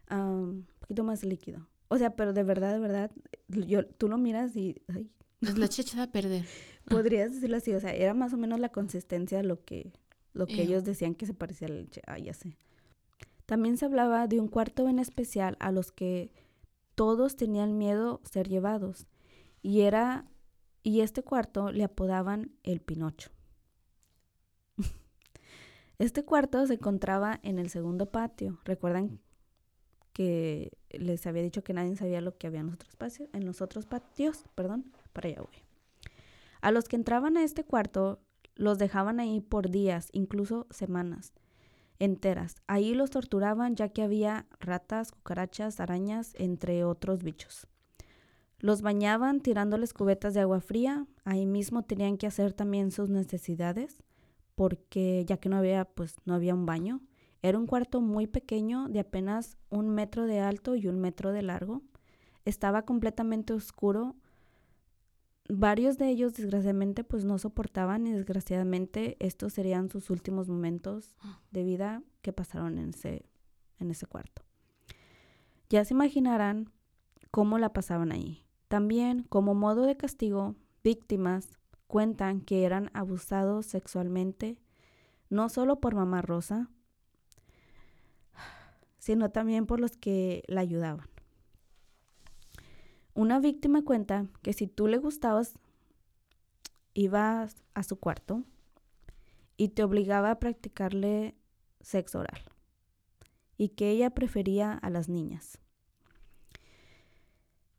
[0.09, 1.65] ah, un poquito más líquido.
[1.87, 3.11] O sea, pero de verdad, de verdad,
[3.47, 6.45] yo, tú lo miras y, ay, Es leche echada a perder.
[6.89, 9.93] podrías decirlo así, o sea, era más o menos la consistencia de lo que,
[10.33, 12.01] lo que ellos decían que se parecía a la leche.
[12.07, 12.57] Ah, ya sé.
[13.45, 16.29] También se hablaba de un cuarto en especial a los que
[16.95, 19.07] todos tenían miedo ser llevados.
[19.61, 20.25] Y era,
[20.83, 23.34] y este cuarto le apodaban el Pinocho.
[25.97, 28.59] Este cuarto se encontraba en el segundo patio.
[28.65, 29.21] ¿Recuerdan
[30.11, 33.29] que les había dicho que nadie sabía lo que había en los otros patios?
[33.33, 35.55] En los otros patios, perdón, para allá voy.
[36.61, 38.19] A los que entraban a este cuarto
[38.55, 41.33] los dejaban ahí por días, incluso semanas
[41.99, 42.55] enteras.
[42.67, 47.67] Ahí los torturaban ya que había ratas, cucarachas, arañas, entre otros bichos.
[48.59, 51.05] Los bañaban tirándoles cubetas de agua fría.
[51.23, 53.97] Ahí mismo tenían que hacer también sus necesidades
[54.55, 57.01] porque ya que no había pues no había un baño.
[57.41, 61.43] Era un cuarto muy pequeño de apenas un metro de alto y un metro de
[61.43, 61.83] largo.
[62.43, 64.15] Estaba completamente oscuro.
[65.47, 71.15] Varios de ellos desgraciadamente pues no soportaban y desgraciadamente estos serían sus últimos momentos
[71.51, 73.29] de vida que pasaron en ese,
[73.77, 74.41] en ese cuarto.
[75.69, 76.71] Ya se imaginarán
[77.29, 78.43] cómo la pasaban ahí.
[78.67, 81.59] También, como modo de castigo, víctimas
[81.95, 84.57] cuentan que eran abusados sexualmente,
[85.29, 86.69] no solo por mamá Rosa,
[88.97, 91.07] sino también por los que la ayudaban.
[93.13, 95.57] Una víctima cuenta que si tú le gustabas,
[96.93, 98.43] ibas a su cuarto
[99.55, 101.37] y te obligaba a practicarle
[101.79, 102.41] sexo oral
[103.55, 105.59] y que ella prefería a las niñas.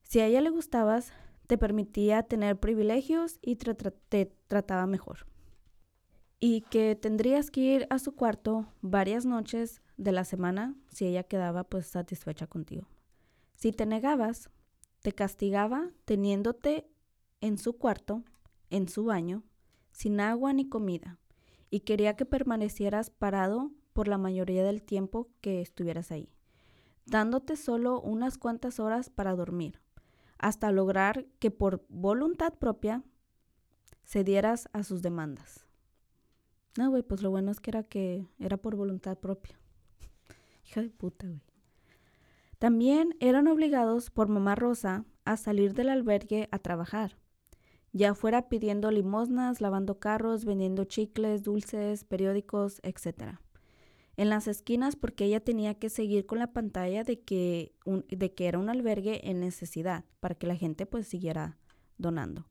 [0.05, 1.13] Si a ella le gustabas,
[1.47, 5.27] te permitía tener privilegios y te, tra- te trataba mejor.
[6.39, 11.23] Y que tendrías que ir a su cuarto varias noches de la semana si ella
[11.23, 12.89] quedaba pues satisfecha contigo.
[13.55, 14.51] Si te negabas,
[15.01, 16.91] te castigaba teniéndote
[17.41, 18.23] en su cuarto,
[18.71, 19.45] en su baño,
[19.93, 21.19] sin agua ni comida,
[21.71, 26.29] y quería que permanecieras parado por la mayoría del tiempo que estuvieras ahí,
[27.07, 29.81] dándote solo unas cuantas horas para dormir,
[30.39, 33.03] hasta lograr que por voluntad propia
[34.05, 35.67] cedieras a sus demandas.
[36.77, 39.59] No, güey, pues lo bueno es que era que era por voluntad propia.
[40.67, 41.41] Hija de puta, güey.
[42.59, 47.19] También eran obligados por mamá Rosa a salir del albergue a trabajar,
[47.93, 53.39] ya fuera pidiendo limosnas, lavando carros, vendiendo chicles, dulces, periódicos, etc.
[54.17, 58.47] En las esquinas porque ella tenía que seguir con la pantalla de que, de que
[58.47, 61.59] era un albergue en necesidad para que la gente pues siguiera
[61.99, 62.47] donando.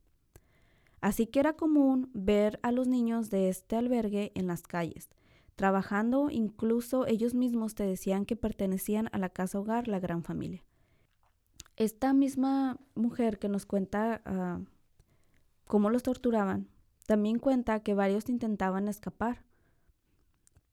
[1.00, 5.08] Así que era común ver a los niños de este albergue en las calles,
[5.54, 10.64] trabajando, incluso ellos mismos te decían que pertenecían a la casa hogar, la gran familia.
[11.76, 14.60] Esta misma mujer que nos cuenta ah,
[15.66, 16.68] cómo los torturaban,
[17.06, 19.45] también cuenta que varios intentaban escapar,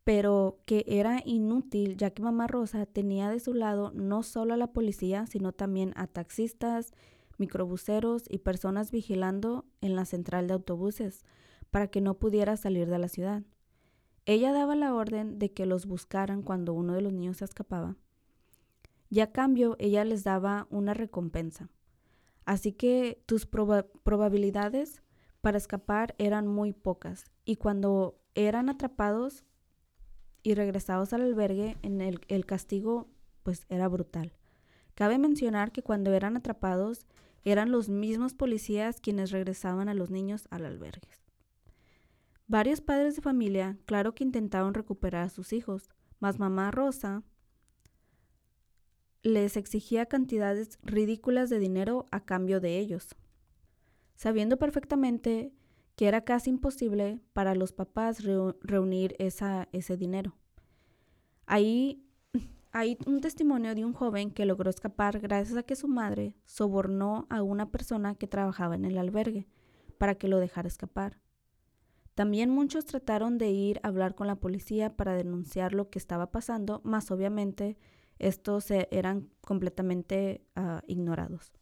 [0.03, 4.57] pero que era inútil ya que mamá Rosa tenía de su lado no solo a
[4.57, 6.91] la policía, sino también a taxistas,
[7.37, 11.23] microbuseros y personas vigilando en la central de autobuses
[11.71, 13.43] para que no pudiera salir de la ciudad.
[14.25, 17.95] Ella daba la orden de que los buscaran cuando uno de los niños se escapaba.
[19.09, 21.69] Y a cambio ella les daba una recompensa.
[22.45, 25.01] Así que tus proba- probabilidades
[25.41, 27.25] para escapar eran muy pocas.
[27.45, 29.43] Y cuando eran atrapados
[30.43, 33.07] y regresados al albergue, en el, el castigo
[33.43, 34.33] pues era brutal.
[34.93, 37.07] Cabe mencionar que cuando eran atrapados
[37.43, 41.09] eran los mismos policías quienes regresaban a los niños al albergue.
[42.47, 47.23] Varios padres de familia, claro que intentaron recuperar a sus hijos, mas mamá Rosa
[49.23, 53.15] les exigía cantidades ridículas de dinero a cambio de ellos,
[54.15, 55.53] sabiendo perfectamente
[55.95, 60.35] que era casi imposible para los papás reu- reunir ese dinero.
[61.45, 62.03] Ahí
[62.71, 67.27] hay un testimonio de un joven que logró escapar gracias a que su madre sobornó
[67.29, 69.47] a una persona que trabajaba en el albergue
[69.97, 71.19] para que lo dejara escapar.
[72.15, 76.31] También muchos trataron de ir a hablar con la policía para denunciar lo que estaba
[76.31, 77.77] pasando, mas obviamente
[78.19, 81.53] estos eran completamente ah, ignorados.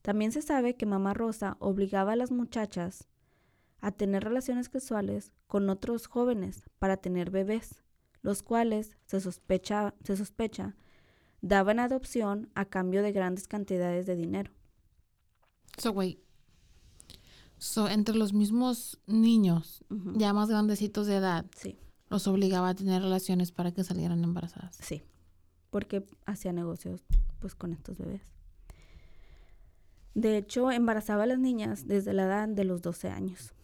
[0.00, 3.08] También se sabe que Mamá Rosa obligaba a las muchachas
[3.82, 7.82] a tener relaciones sexuales con otros jóvenes para tener bebés,
[8.22, 10.76] los cuales se sospecha, se sospecha
[11.42, 14.52] daban adopción a cambio de grandes cantidades de dinero.
[15.76, 16.20] So, wait.
[17.58, 21.78] So, entre los mismos niños, ya más grandecitos de edad, sí.
[22.08, 24.76] los obligaba a tener relaciones para que salieran embarazadas.
[24.80, 25.02] Sí,
[25.70, 27.02] porque hacía negocios
[27.40, 28.22] pues con estos bebés.
[30.14, 33.54] De hecho, embarazaba a las niñas desde la edad de los 12 años.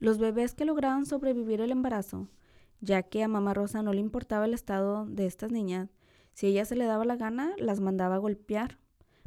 [0.00, 2.28] Los bebés que lograban sobrevivir el embarazo,
[2.80, 5.90] ya que a mamá Rosa no le importaba el estado de estas niñas,
[6.32, 8.78] si ella se le daba la gana, las mandaba a golpear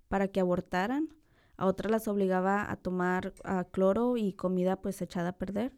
[0.07, 1.13] para que abortaran.
[1.57, 3.33] A otras las obligaba a tomar
[3.71, 5.77] cloro y comida pues echada a perder.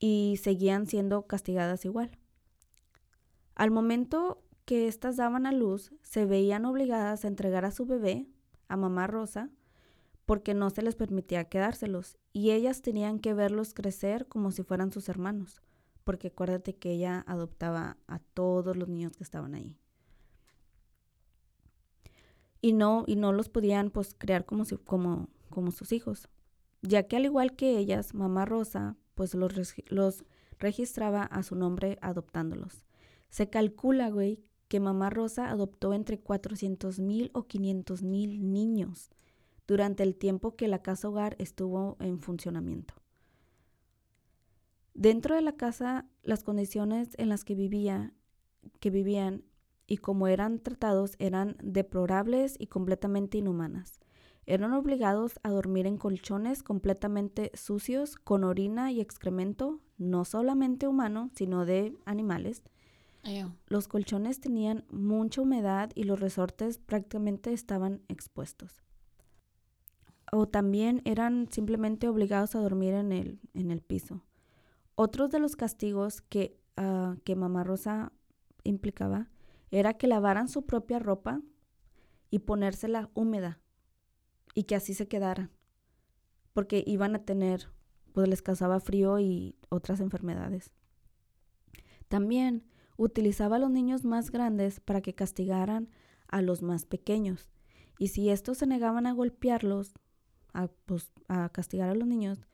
[0.00, 2.18] Y seguían siendo castigadas igual.
[3.54, 8.26] Al momento que éstas daban a luz, se veían obligadas a entregar a su bebé,
[8.66, 9.50] a mamá Rosa,
[10.26, 12.18] porque no se les permitía quedárselos.
[12.34, 15.62] Y ellas tenían que verlos crecer como si fueran sus hermanos.
[16.04, 19.78] Porque acuérdate que ella adoptaba a todos los niños que estaban ahí
[22.64, 26.30] y no, y no los podían pues crear como, como, como sus hijos,
[26.80, 29.52] ya que al igual que ellas, mamá Rosa pues los,
[29.88, 30.24] los
[30.58, 32.86] registraba a su nombre adoptándolos.
[33.28, 39.10] Se calcula, güey, que mamá Rosa adoptó entre 400 mil o 500 mil niños
[39.66, 42.94] durante el tiempo que la casa hogar estuvo en funcionamiento.
[44.94, 48.12] Dentro de la casa, las condiciones en las que vivía,
[48.80, 49.44] que vivían
[49.86, 54.00] y como eran tratados eran deplorables y completamente inhumanas.
[54.46, 61.30] Eran obligados a dormir en colchones completamente sucios, con orina y excremento, no solamente humano,
[61.34, 62.62] sino de animales.
[63.66, 68.82] Los colchones tenían mucha humedad y los resortes prácticamente estaban expuestos.
[70.32, 74.24] O también eran simplemente obligados a dormir en el, en el piso.
[74.94, 78.12] Otros de los castigos que, uh, que Mamá Rosa
[78.62, 79.28] implicaba
[79.70, 81.42] era que lavaran su propia ropa
[82.30, 83.60] y ponérsela húmeda
[84.54, 85.50] y que así se quedaran,
[86.52, 87.68] porque iban a tener,
[88.12, 90.72] pues les causaba frío y otras enfermedades.
[92.08, 92.64] También
[92.96, 95.90] utilizaba a los niños más grandes para que castigaran
[96.28, 97.50] a los más pequeños,
[97.98, 99.94] y si estos se negaban a golpearlos,
[100.54, 102.46] a, pues, a castigar a los niños,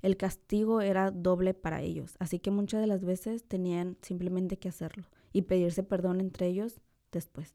[0.00, 4.68] el castigo era doble para ellos, así que muchas de las veces tenían simplemente que
[4.68, 6.80] hacerlo y pedirse perdón entre ellos
[7.12, 7.54] después.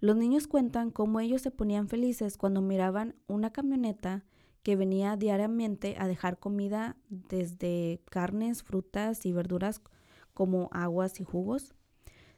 [0.00, 4.24] Los niños cuentan cómo ellos se ponían felices cuando miraban una camioneta
[4.62, 9.80] que venía diariamente a dejar comida desde carnes, frutas y verduras
[10.32, 11.74] como aguas y jugos.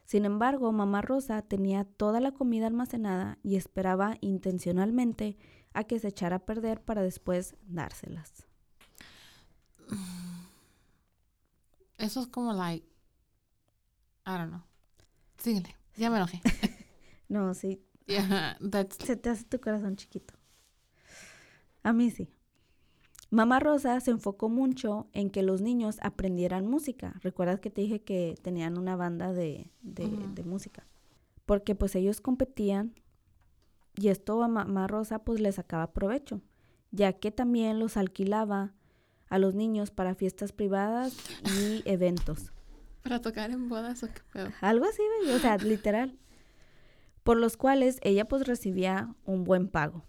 [0.05, 5.37] Sin embargo, mamá Rosa tenía toda la comida almacenada y esperaba intencionalmente
[5.77, 8.47] a que se echara a perder para después dárselas.
[11.99, 12.83] Eso es como like
[14.25, 14.63] I don't know.
[15.37, 15.75] Síguele.
[15.95, 16.41] Ya me enojé.
[17.29, 17.79] no, sí.
[18.07, 18.97] Yeah, that's...
[19.05, 20.33] Se te hace tu corazón chiquito.
[21.83, 22.27] A mí sí.
[23.29, 27.19] Mamá Rosa se enfocó mucho en que los niños aprendieran música.
[27.21, 30.87] ¿Recuerdas que te dije que tenían una banda de, de, de música?
[31.45, 32.95] Porque pues ellos competían
[33.97, 36.41] y esto a Mamá Rosa pues les sacaba provecho,
[36.91, 38.73] ya que también los alquilaba
[39.27, 41.17] a los niños para fiestas privadas
[41.59, 42.53] y eventos.
[43.03, 44.49] ¿Para tocar en bodas o qué pedo?
[44.61, 45.01] Algo así,
[45.33, 46.17] o sea, literal.
[47.23, 50.05] Por los cuales ella pues recibía un buen pago.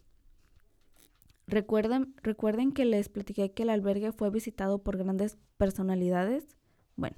[1.46, 6.46] Recuerden, recuerden que les platiqué que el albergue fue visitado por grandes personalidades.
[6.94, 7.16] Bueno,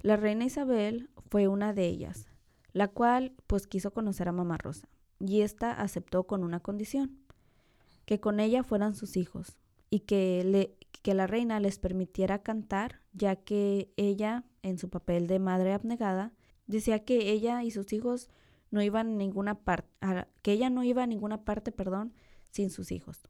[0.00, 2.26] la reina Isabel fue una de ellas,
[2.72, 4.88] la cual pues quiso conocer a Mamá Rosa,
[5.20, 7.18] y ésta aceptó con una condición,
[8.06, 9.58] que con ella fueran sus hijos,
[9.90, 15.26] y que, le, que la reina les permitiera cantar, ya que ella, en su papel
[15.26, 16.32] de madre abnegada,
[16.66, 18.30] decía que ella y sus hijos
[18.70, 19.88] no iban a ninguna parte,
[20.42, 22.14] que ella no iba ninguna parte, perdón,
[22.50, 23.20] sin sus hijos.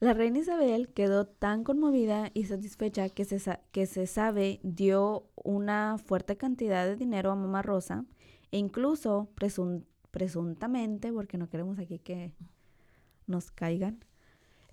[0.00, 5.98] La reina Isabel quedó tan conmovida y satisfecha que se, que se sabe dio una
[5.98, 8.06] fuerte cantidad de dinero a Mamá Rosa
[8.50, 9.28] e incluso
[10.10, 12.32] presuntamente, porque no queremos aquí que
[13.26, 14.04] nos caigan,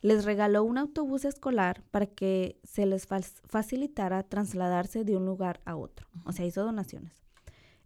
[0.02, 5.76] les regaló un autobús escolar para que se les facilitara trasladarse de un lugar a
[5.76, 6.08] otro.
[6.26, 7.24] O sea, hizo donaciones.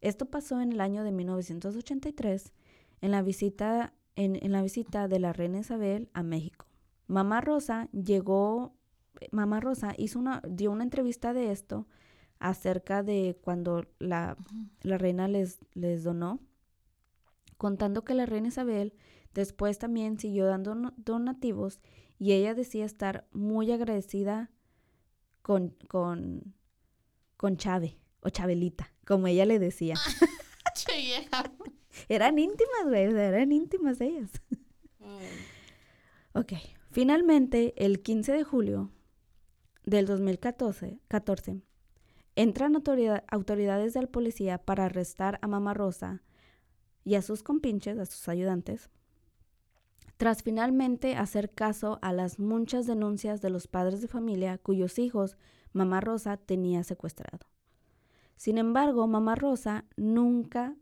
[0.01, 2.51] Esto pasó en el año de 1983
[3.01, 6.65] en la visita, en, la visita de la reina Isabel a México.
[7.07, 8.75] Mamá Rosa llegó,
[9.31, 11.87] Mamá Rosa hizo una, dio una entrevista de esto
[12.39, 14.37] acerca de cuando la,
[14.81, 16.39] la reina les, les donó,
[17.61, 18.91] contando que la reina Isabel
[19.35, 21.79] después también siguió dando donativos
[22.17, 24.49] y ella decía estar muy agradecida
[25.43, 26.55] con, con,
[27.37, 29.93] con Chave o Chabelita, como ella le decía.
[32.09, 34.31] Eran íntimas, güey, eran íntimas ellas.
[36.33, 36.53] Ok,
[36.89, 38.89] finalmente, el 15 de julio
[39.85, 41.61] del 2014, 14,
[42.35, 46.23] entran autoridad- autoridades de la policía para arrestar a Mamá Rosa
[47.03, 48.89] y a sus compinches, a sus ayudantes,
[50.17, 55.35] tras finalmente hacer caso a las muchas denuncias de los padres de familia cuyos hijos
[55.73, 57.47] Mamá Rosa tenía secuestrado.
[58.35, 60.75] Sin embargo, Mamá Rosa nunca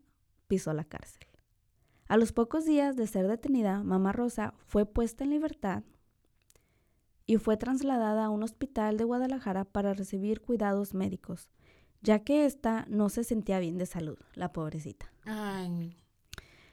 [0.46, 1.26] pisó la cárcel.
[2.06, 5.84] A los pocos días de ser detenida, Mamá Rosa fue puesta en libertad
[7.24, 11.48] y fue trasladada a un hospital de Guadalajara para recibir cuidados médicos,
[12.02, 15.12] ya que ésta no se sentía bien de salud, la pobrecita.
[15.24, 15.96] Ay,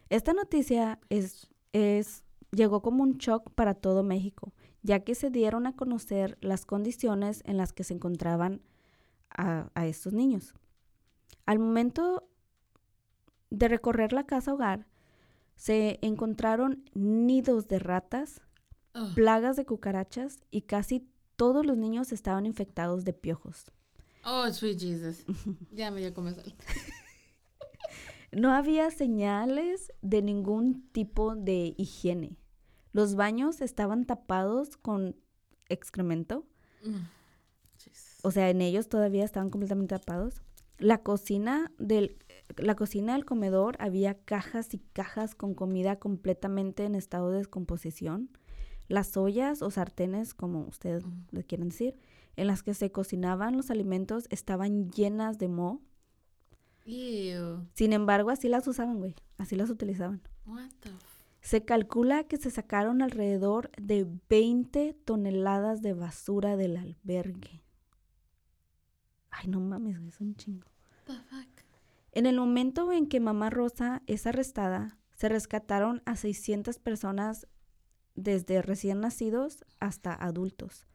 [0.09, 4.53] Esta noticia es, es, llegó como un shock para todo México,
[4.83, 8.61] ya que se dieron a conocer las condiciones en las que se encontraban
[9.29, 10.53] a, a estos niños.
[11.45, 12.27] Al momento
[13.49, 14.87] de recorrer la casa hogar,
[15.55, 18.41] se encontraron nidos de ratas,
[18.95, 19.13] ugh.
[19.15, 23.71] plagas de cucarachas y casi todos los niños estaban infectados de piojos.
[24.23, 25.25] Oh, sweet Jesus.
[25.71, 26.43] ya me dio comezón.
[28.31, 32.37] No había señales de ningún tipo de higiene.
[32.91, 35.15] Los baños estaban tapados con
[35.69, 36.45] excremento,
[36.83, 37.07] Mm.
[38.23, 40.41] O sea, en ellos todavía estaban completamente tapados.
[40.77, 42.17] La cocina del
[42.57, 48.29] la cocina del comedor había cajas y cajas con comida completamente en estado de descomposición.
[48.87, 51.13] Las ollas o sartenes, como ustedes Ujú.
[51.31, 51.95] le quieren decir,
[52.35, 55.81] en las que se cocinaban los alimentos estaban llenas de moho.
[56.87, 57.67] Ew.
[57.73, 59.15] Sin embargo, así las usaban, güey.
[59.37, 60.21] Así las utilizaban.
[60.45, 60.89] What the
[61.41, 67.63] Se calcula que se sacaron alrededor de 20 toneladas de basura del albergue.
[69.29, 70.67] Ay, no mames, güey, es un chingo.
[71.05, 71.47] the fuck?
[72.13, 77.47] En el momento en que Mamá Rosa es arrestada, se rescataron a 600 personas
[78.15, 80.87] desde recién nacidos hasta adultos.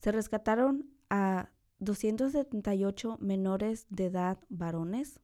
[0.00, 5.20] Se rescataron a 278 menores de edad varones,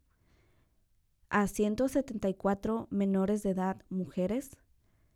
[1.34, 4.56] a 174 menores de edad mujeres,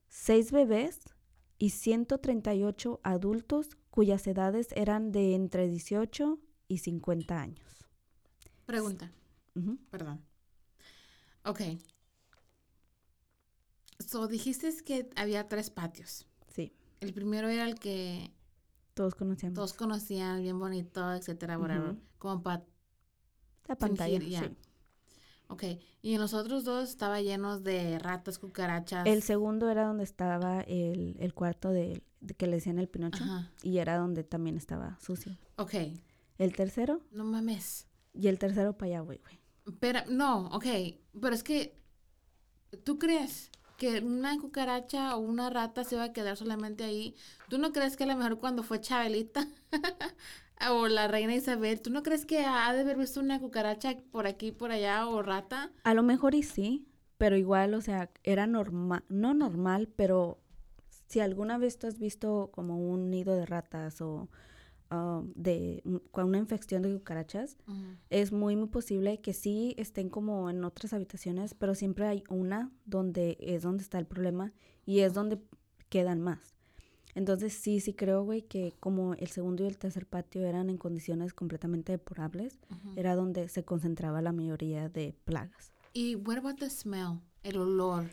[0.09, 0.99] 6 bebés
[1.59, 7.87] y 138 adultos cuyas edades eran de entre 18 y 50 años.
[8.67, 9.13] Pregunta,
[9.91, 10.21] perdón.
[11.45, 11.61] Ok.
[14.01, 16.27] So, dijiste que había tres patios.
[16.49, 18.33] Sí, El primero era el que
[18.95, 19.55] todos conocíamos.
[19.55, 21.57] todos conocían, bien bonito, etcétera.
[22.19, 22.65] Como para
[23.69, 24.68] La pantalla, fingir, sí.
[25.49, 25.65] Ok.
[26.03, 29.07] Y en los otros dos estaba llenos de ratas, cucarachas.
[29.07, 33.25] El segundo era donde estaba el, el cuarto de, de que le decían el Pinocho
[33.25, 33.51] Ajá.
[33.63, 35.37] y era donde también estaba sucio.
[35.57, 35.75] Ok.
[36.39, 37.87] El tercero No mames.
[38.15, 39.39] y el tercero para allá, güey, güey.
[39.81, 40.67] Pero, no, ok.
[41.21, 41.77] Pero es que,
[42.85, 47.15] ¿tú crees que una cucaracha o una rata se va a quedar solamente ahí?
[47.49, 49.47] ¿Tú no crees que a lo mejor cuando fue Chabelita
[50.71, 54.27] o la reina Isabel, ¿tú no crees que ha de haber visto una cucaracha por
[54.27, 55.71] aquí, por allá o rata?
[55.85, 56.87] A lo mejor y sí,
[57.17, 60.41] pero igual, o sea, era normal, no normal, pero
[61.07, 64.29] si alguna vez tú has visto como un nido de ratas o
[64.91, 67.57] ah, de con una infección de cucarachas,
[68.11, 72.71] es muy, muy posible que sí estén como en otras habitaciones, pero siempre hay una
[72.85, 74.53] donde es donde está el problema
[74.85, 75.41] y es donde
[75.89, 76.58] quedan más.
[77.19, 80.79] Entonces sí, sí creo, güey, que como el segundo y el tercer patio eran en
[80.79, 82.61] condiciones completamente deplorables,
[82.95, 85.73] era donde se concentraba la mayoría de plagas.
[85.93, 87.19] Y what about the smell?
[87.43, 88.09] El olor.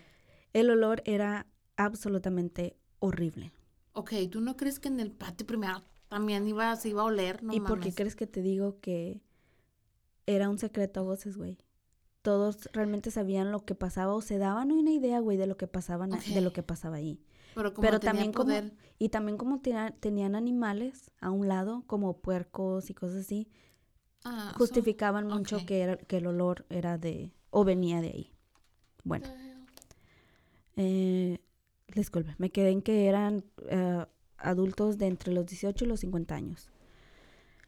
[0.53, 1.45] El olor era
[1.77, 3.51] absolutamente horrible.
[3.93, 7.43] Ok, ¿tú no crees que en el patio primero también iba, se iba a oler?
[7.43, 9.21] No ¿Y por qué crees que te digo que
[10.25, 11.59] era un secreto a voces, güey?
[12.23, 15.67] Todos realmente sabían lo que pasaba o se daban una idea, güey, de lo que
[15.67, 17.21] pasaba, de lo que pasaba ahí.
[17.55, 18.51] Pero como Pero también como
[18.99, 23.47] y también como tenían animales a un lado, como puercos y cosas así,
[24.23, 28.33] ah, so- justificaban mucho que era, que el olor era de o venía de ahí.
[29.03, 29.27] Bueno,
[30.75, 31.39] eh,
[31.93, 34.05] disculpe, me quedé en que eran eh,
[34.37, 36.69] adultos de entre los 18 y los 50 años.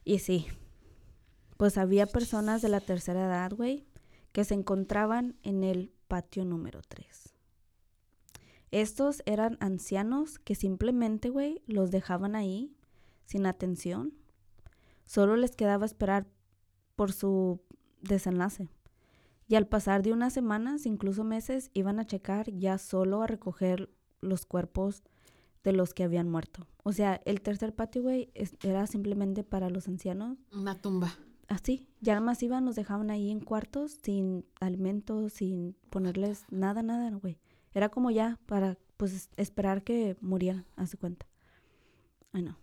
[0.03, 0.47] Y sí,
[1.57, 3.85] pues había personas de la tercera edad, güey,
[4.31, 7.26] que se encontraban en el patio número 3.
[8.71, 12.75] Estos eran ancianos que simplemente, güey, los dejaban ahí
[13.25, 14.13] sin atención.
[15.05, 16.27] Solo les quedaba esperar
[16.95, 17.61] por su
[18.01, 18.69] desenlace.
[19.47, 23.89] Y al pasar de unas semanas, incluso meses, iban a checar ya solo a recoger
[24.19, 25.03] los cuerpos
[25.63, 26.67] de los que habían muerto.
[26.83, 30.37] O sea, el tercer patio, güey, era simplemente para los ancianos.
[30.51, 31.13] Una tumba.
[31.47, 36.83] Así, ya nada más iban, los dejaban ahí en cuartos, sin alimentos, sin ponerles nada,
[36.83, 37.39] nada, güey.
[37.77, 41.27] Era como ya para, pues, esperar que murieran, hace cuenta.
[42.33, 42.57] Ay, no.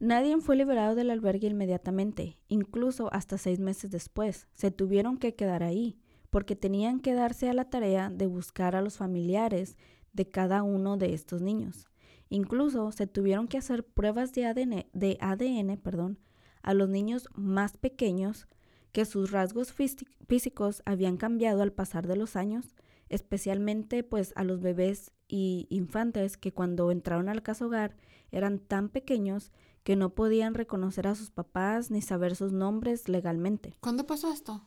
[0.00, 4.48] Nadie fue liberado del albergue inmediatamente, incluso hasta seis meses después.
[4.52, 5.98] Se tuvieron que quedar ahí,
[6.28, 9.78] porque tenían que darse a la tarea de buscar a los familiares
[10.12, 11.86] de cada uno de estos niños.
[12.28, 16.18] Incluso se tuvieron que hacer pruebas de ADN, de ADN perdón,
[16.60, 18.46] a los niños más pequeños
[18.92, 22.74] que sus rasgos físicos habían cambiado al pasar de los años,
[23.12, 27.96] especialmente pues a los bebés y infantes que cuando entraron al casa hogar
[28.30, 29.52] eran tan pequeños
[29.84, 33.74] que no podían reconocer a sus papás ni saber sus nombres legalmente.
[33.80, 34.62] ¿Cuándo pasó esto?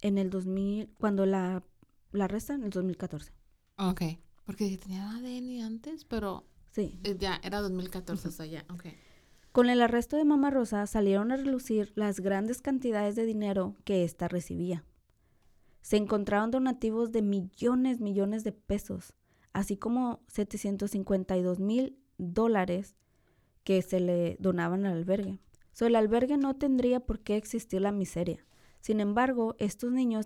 [0.00, 1.62] En el 2000, cuando la,
[2.12, 3.32] la arrestan, en el 2014.
[3.76, 4.02] Ok,
[4.46, 6.44] porque tenía ADN antes, pero...
[6.70, 6.98] Sí.
[7.04, 8.86] Eh, ya, era 2014, o sea, ya, ok.
[9.52, 14.02] Con el arresto de Mamá Rosa salieron a relucir las grandes cantidades de dinero que
[14.02, 14.84] ésta recibía.
[15.84, 19.12] Se encontraron donativos de millones, millones de pesos,
[19.52, 22.96] así como 752 mil dólares
[23.64, 25.40] que se le donaban al albergue.
[25.72, 28.46] So, el albergue no tendría por qué existir la miseria.
[28.80, 30.24] Sin embargo, estos niños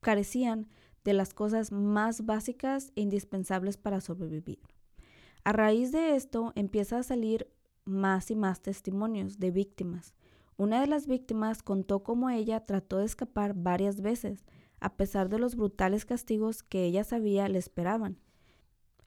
[0.00, 0.68] carecían
[1.02, 4.60] de las cosas más básicas e indispensables para sobrevivir.
[5.44, 7.48] A raíz de esto empieza a salir
[7.86, 10.12] más y más testimonios de víctimas.
[10.56, 14.44] Una de las víctimas contó cómo ella trató de escapar varias veces,
[14.80, 18.18] a pesar de los brutales castigos que ella sabía le esperaban.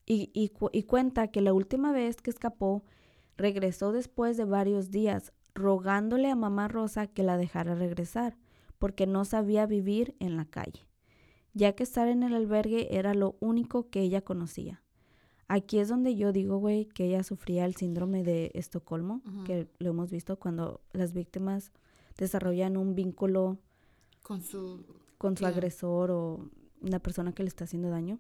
[0.06, 2.84] Y, y, cuenta que la última vez que escapó,
[3.38, 8.38] regresó después de varios días, rogándole a mamá Rosa que la dejara regresar,
[8.78, 10.88] porque no sabía vivir en la calle,
[11.54, 14.85] ya que estar en el albergue era lo único que ella conocía.
[15.48, 19.92] Aquí es donde yo digo, güey, que ella sufría el síndrome de Estocolmo, que lo
[19.92, 21.72] hemos visto cuando las víctimas
[22.18, 23.60] desarrollan un vínculo
[24.24, 24.84] con su,
[25.20, 26.50] con su agresor o
[26.82, 28.20] una persona que le está haciendo daño,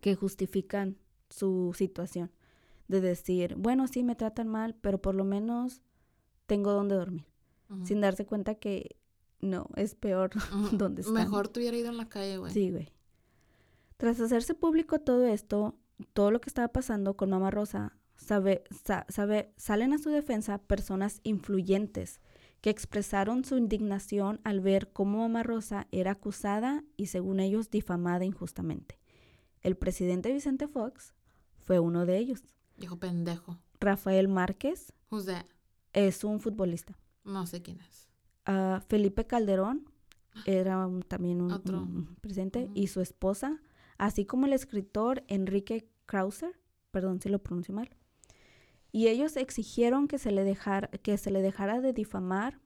[0.00, 0.96] que justifican
[1.28, 2.30] su situación.
[2.86, 5.82] De decir, bueno, sí, me tratan mal, pero por lo menos
[6.46, 7.26] tengo donde dormir.
[7.84, 8.96] Sin darse cuenta que
[9.40, 10.30] no, es peor
[10.72, 11.14] donde están.
[11.14, 12.52] Mejor te hubiera ido en la calle, güey.
[12.52, 12.92] Sí, güey.
[13.96, 15.74] Tras hacerse público todo esto,
[16.12, 18.64] todo lo que estaba pasando con Mamá Rosa, sabe,
[19.08, 22.20] sabe, salen a su defensa personas influyentes
[22.60, 28.24] que expresaron su indignación al ver cómo Mamá Rosa era acusada y según ellos difamada
[28.24, 29.00] injustamente.
[29.60, 31.14] El presidente Vicente Fox
[31.58, 32.44] fue uno de ellos.
[32.76, 33.58] Dijo pendejo.
[33.80, 34.92] Rafael Márquez.
[35.10, 35.46] Who's that?
[35.92, 36.96] Es un futbolista.
[37.24, 38.08] No sé quién es.
[38.46, 39.84] Ah, Felipe Calderón
[40.46, 43.60] era también un, presidente y su esposa
[44.02, 46.58] así como el escritor Enrique Krauser,
[46.90, 47.88] perdón si lo pronuncio mal.
[48.90, 52.58] Y ellos exigieron que se le dejara, que se le dejara de difamar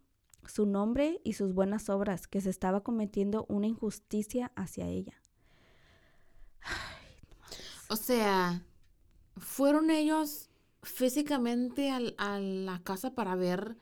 [0.46, 5.20] su nombre y sus buenas obras, que se estaba cometiendo una injusticia hacia ella.
[7.90, 8.64] o sea,
[9.36, 10.48] fueron ellos
[10.82, 13.76] físicamente a la casa para ver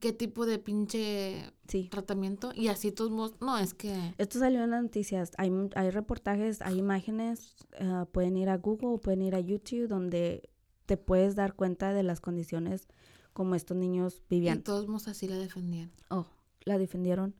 [0.00, 1.52] qué tipo de pinche
[1.90, 6.62] tratamiento y así todos no es que esto salió en las noticias hay, hay reportajes
[6.62, 10.48] hay imágenes ah, pueden ir a Google o pueden ir a YouTube donde
[10.86, 12.86] te puedes dar cuenta de las condiciones
[13.32, 14.58] como estos niños vivían.
[14.58, 15.90] Y todos así la defendían.
[16.08, 16.26] Oh
[16.66, 17.34] la defendieron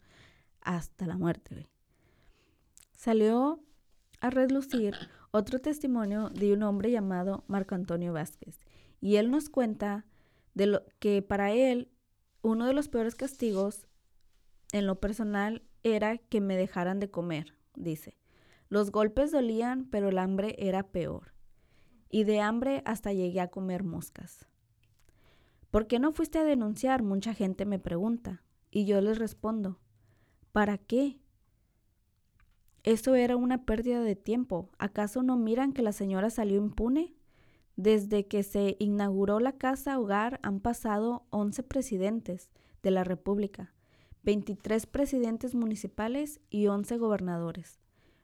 [0.62, 1.66] hasta la muerte güey.
[2.96, 3.60] salió
[4.20, 4.94] a relucir
[5.32, 8.58] otro testimonio de un hombre llamado Marco Antonio Vázquez
[9.00, 10.06] y él nos cuenta
[10.54, 11.90] de lo que para él
[12.46, 13.88] uno de los peores castigos
[14.70, 18.16] en lo personal era que me dejaran de comer, dice.
[18.68, 21.32] Los golpes dolían, pero el hambre era peor.
[22.08, 24.46] Y de hambre hasta llegué a comer moscas.
[25.72, 27.02] ¿Por qué no fuiste a denunciar?
[27.02, 28.44] Mucha gente me pregunta.
[28.70, 29.80] Y yo les respondo,
[30.52, 31.18] ¿para qué?
[32.84, 34.70] Eso era una pérdida de tiempo.
[34.78, 37.12] ¿Acaso no miran que la señora salió impune?
[37.76, 42.50] Desde que se inauguró la Casa Hogar han pasado 11 presidentes
[42.82, 43.74] de la República,
[44.24, 47.78] 23 presidentes municipales y 11 gobernadores.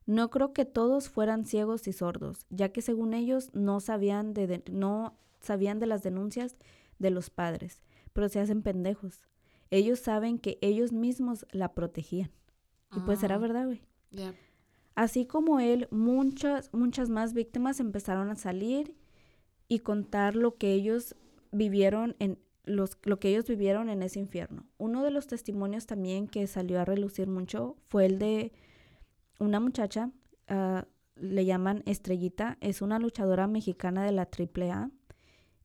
[0.06, 4.64] No creo que todos fueran ciegos y sordos, ya que según ellos no sabían de,
[4.70, 6.56] no sabían de las denuncias
[6.98, 7.82] de los padres,
[8.12, 9.20] pero se hacen pendejos.
[9.70, 12.30] Ellos saben que ellos mismos la protegían.
[12.94, 13.38] Y pues era ah.
[13.38, 13.82] verdad, güey.
[14.94, 18.94] Así como él, muchas, muchas más víctimas empezaron a salir
[19.72, 21.16] y contar lo que ellos
[21.50, 24.66] vivieron en los, lo que ellos vivieron en ese infierno.
[24.76, 28.52] Uno de los testimonios también que salió a relucir mucho fue el de
[29.38, 30.10] una muchacha,
[30.48, 34.90] ah, le llaman Estrellita, es una luchadora mexicana de la AAA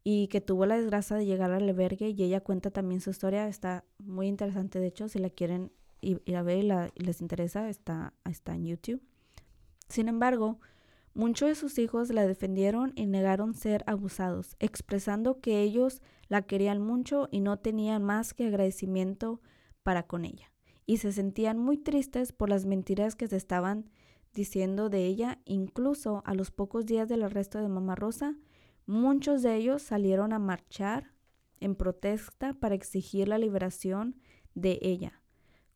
[0.05, 3.49] y que tuvo la desgracia de llegar al albergue y ella cuenta también su historia,
[3.49, 6.63] está muy interesante de hecho, si la quieren ir, a ver
[6.95, 9.01] y, les interesa, está, está en YouTube.
[9.89, 10.61] Sin embargo,
[11.17, 16.79] Muchos de sus hijos la defendieron y negaron ser abusados, expresando que ellos la querían
[16.79, 19.41] mucho y no tenían más que agradecimiento
[19.81, 20.51] para con ella.
[20.85, 23.89] Y se sentían muy tristes por las mentiras que se estaban
[24.31, 25.39] diciendo de ella.
[25.45, 28.35] Incluso a los pocos días del arresto de Mamá Rosa,
[28.85, 31.15] muchos de ellos salieron a marchar
[31.59, 34.21] en protesta para exigir la liberación
[34.53, 35.23] de ella,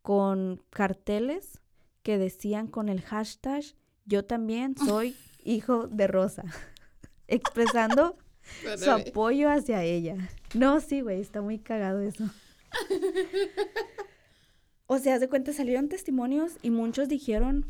[0.04, 1.60] con carteles
[2.04, 3.64] que decían con el hashtag
[4.06, 6.44] yo también soy hijo de Rosa,
[7.28, 8.18] expresando
[8.78, 10.18] su apoyo hacia ella.
[10.54, 12.30] No, sí, güey, está muy cagado eso.
[14.88, 17.66] O sea, de cuenta salieron testimonios y muchos dijeron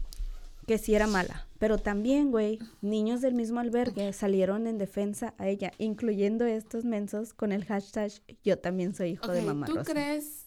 [0.66, 1.48] que sí era mala.
[1.60, 7.34] Pero también, güey, niños del mismo albergue salieron en defensa a ella, incluyendo estos mensos
[7.34, 8.12] con el hashtag
[8.44, 10.46] yo también soy hijo de mamá ¿tú crees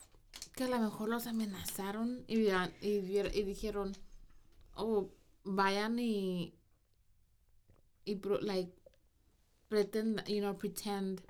[0.55, 2.49] que a lo mejor los amenazaron y,
[2.81, 3.93] y dijeron,
[4.75, 5.11] oh,
[5.45, 6.55] vayan y
[8.05, 8.73] y like
[9.69, 11.21] pretend, you know, pretend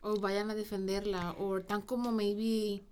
[0.00, 2.82] o vayan a defenderla o tan como maybe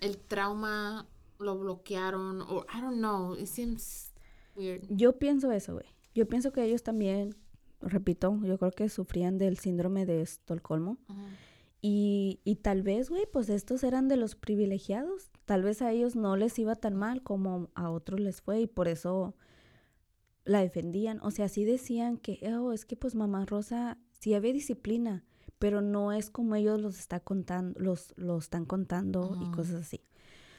[0.00, 1.06] el trauma
[1.38, 4.12] lo bloquearon o I don't know, it seems
[4.54, 4.84] weird.
[4.88, 5.86] Yo pienso eso, güey.
[6.14, 7.34] Yo pienso que ellos también,
[7.80, 10.98] repito, yo creo que sufrían del síndrome de Estocolmo.
[11.80, 15.30] Y, y tal vez, güey, pues estos eran de los privilegiados.
[15.46, 18.66] Tal vez a ellos no les iba tan mal como a otros les fue y
[18.66, 19.34] por eso
[20.44, 24.52] la defendían, o sea, sí decían que, oh, es que pues mamá Rosa sí había
[24.52, 25.24] disciplina,
[25.58, 30.00] pero no es como ellos los está contando, los, los están contando y cosas así.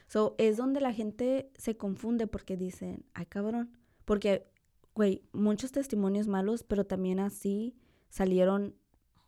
[0.08, 4.48] So, es donde la gente se confunde porque dicen, ay cabrón, porque,
[4.96, 7.76] güey, muchos testimonios malos, pero también así
[8.10, 8.76] salieron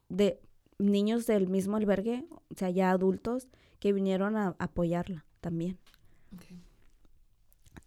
[0.09, 0.41] de
[0.77, 3.47] niños del mismo albergue, o sea, ya adultos,
[3.79, 5.77] que vinieron a apoyarla también.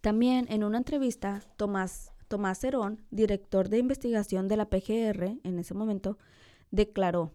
[0.01, 5.73] También en una entrevista, Tomás Tomás Herón, director de investigación de la PGR en ese
[5.73, 6.19] momento,
[6.69, 7.33] declaró,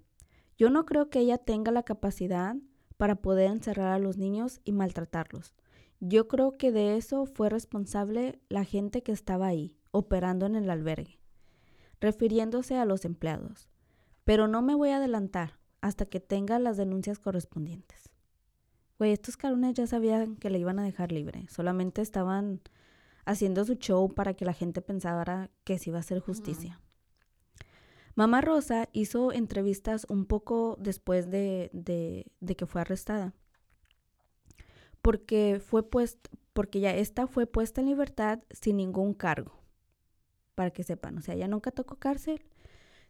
[0.56, 2.56] yo no creo que ella tenga la capacidad
[2.96, 5.56] para poder encerrar a los niños y maltratarlos.
[5.98, 10.70] Yo creo que de eso fue responsable la gente que estaba ahí, operando en el
[10.70, 11.18] albergue,
[12.00, 13.68] refiriéndose a los empleados.
[14.22, 18.10] Pero no me voy a adelantar hasta que tenga las denuncias correspondientes.
[18.98, 22.60] Güey, estos carones ya sabían que le iban a dejar libre, solamente estaban
[23.26, 26.80] haciendo su show para que la gente pensara que sí iba a ser justicia.
[28.16, 33.34] Mamá Rosa hizo entrevistas un poco después de, de, que fue arrestada.
[35.02, 39.52] Porque fue puesta, porque ya esta fue puesta en libertad sin ningún cargo.
[40.54, 42.44] Para que sepan, o sea, ella nunca tocó cárcel.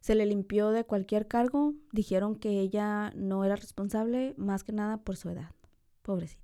[0.00, 1.74] Se le limpió de cualquier cargo.
[1.92, 5.50] Dijeron que ella no era responsable más que nada por su edad.
[6.02, 6.43] Pobrecita.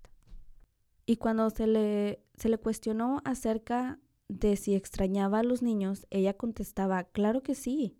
[1.10, 3.98] Y cuando se le, se le cuestionó acerca
[4.28, 7.98] de si extrañaba a los niños, ella contestaba, claro que sí,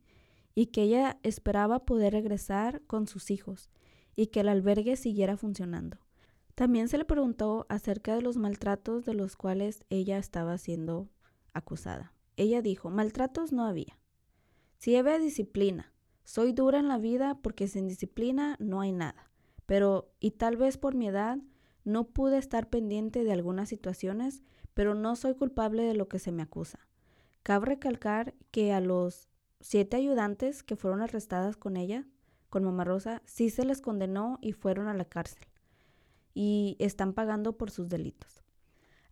[0.55, 3.69] y que ella esperaba poder regresar con sus hijos
[4.15, 5.99] y que el albergue siguiera funcionando.
[6.55, 11.09] También se le preguntó acerca de los maltratos de los cuales ella estaba siendo
[11.53, 12.13] acusada.
[12.37, 13.99] Ella dijo, maltratos no había.
[14.79, 15.93] Si había disciplina.
[16.23, 19.33] Soy dura en la vida porque sin disciplina no hay nada.
[19.67, 21.41] Pero, y tal vez por mi edad,
[21.85, 24.43] no pude estar pendiente de algunas situaciones,
[24.75, 26.79] pero no soy culpable de lo que se me acusa.
[27.43, 29.29] Cabe recalcar que a los
[29.61, 32.07] siete ayudantes que fueron arrestadas con ella,
[32.49, 35.47] con Mamá Rosa, sí se les condenó y fueron a la cárcel.
[36.35, 38.43] Y están pagando por sus delitos.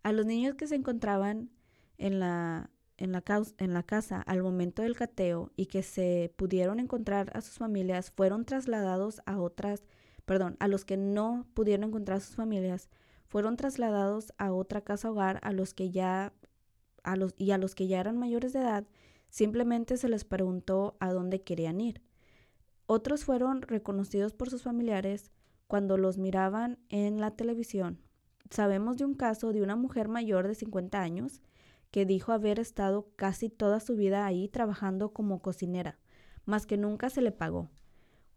[0.02, 1.50] A los niños que se encontraban
[1.96, 3.22] en la, en la,
[3.58, 8.10] en la casa al momento del cateo y que se pudieron encontrar a sus familias
[8.10, 9.84] fueron trasladados a otras
[10.28, 12.90] perdón, a los que no pudieron encontrar sus familias,
[13.28, 16.34] fueron trasladados a otra casa hogar a los que ya
[17.02, 18.86] a los, y a los que ya eran mayores de edad,
[19.30, 22.02] simplemente se les preguntó a dónde querían ir.
[22.86, 25.32] Otros fueron reconocidos por sus familiares
[25.66, 27.98] cuando los miraban en la televisión.
[28.50, 31.40] Sabemos de un caso de una mujer mayor de 50 años
[31.90, 35.98] que dijo haber estado casi toda su vida ahí trabajando como cocinera,
[36.44, 37.70] más que nunca se le pagó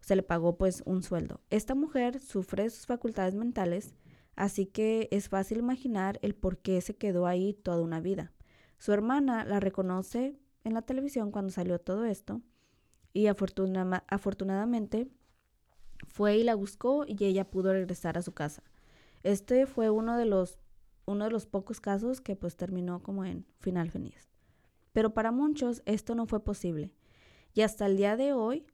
[0.01, 1.41] se le pagó pues un sueldo.
[1.49, 3.95] Esta mujer sufre sus facultades mentales,
[4.35, 8.33] así que es fácil imaginar el por qué se quedó ahí toda una vida.
[8.77, 12.41] Su hermana la reconoce en la televisión cuando salió todo esto
[13.13, 15.07] y afortunadamente
[16.07, 18.63] fue y la buscó y ella pudo regresar a su casa.
[19.23, 20.57] Este fue uno de los,
[21.05, 24.29] uno de los pocos casos que pues terminó como en final feliz.
[24.93, 26.93] Pero para muchos esto no fue posible.
[27.53, 28.65] Y hasta el día de hoy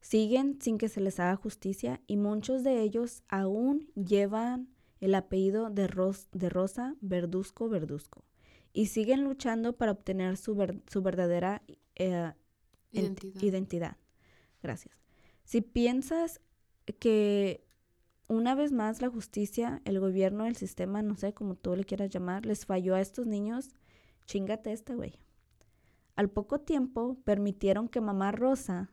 [0.00, 4.68] siguen sin que se les haga justicia y muchos de ellos aún llevan
[5.00, 5.88] el apellido de,
[6.32, 8.24] de Rosa Verduzco Verduzco
[8.72, 11.62] y siguen luchando para obtener su, verdadera
[11.96, 12.32] eh,
[12.92, 13.42] identidad.
[13.42, 13.96] identidad.
[14.62, 15.00] Gracias.
[15.44, 16.40] Si piensas
[16.98, 17.64] que
[18.28, 22.10] una vez más la justicia, el gobierno, el sistema, no sé, como tú le quieras
[22.10, 23.74] llamar, les falló a estos niños,
[24.26, 25.18] chingate esta, güey.
[26.14, 28.92] Al poco tiempo permitieron que mamá Rosa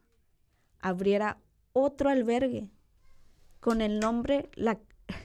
[0.80, 1.40] abriera
[1.74, 2.70] otro albergue
[3.60, 4.80] con el nombre La,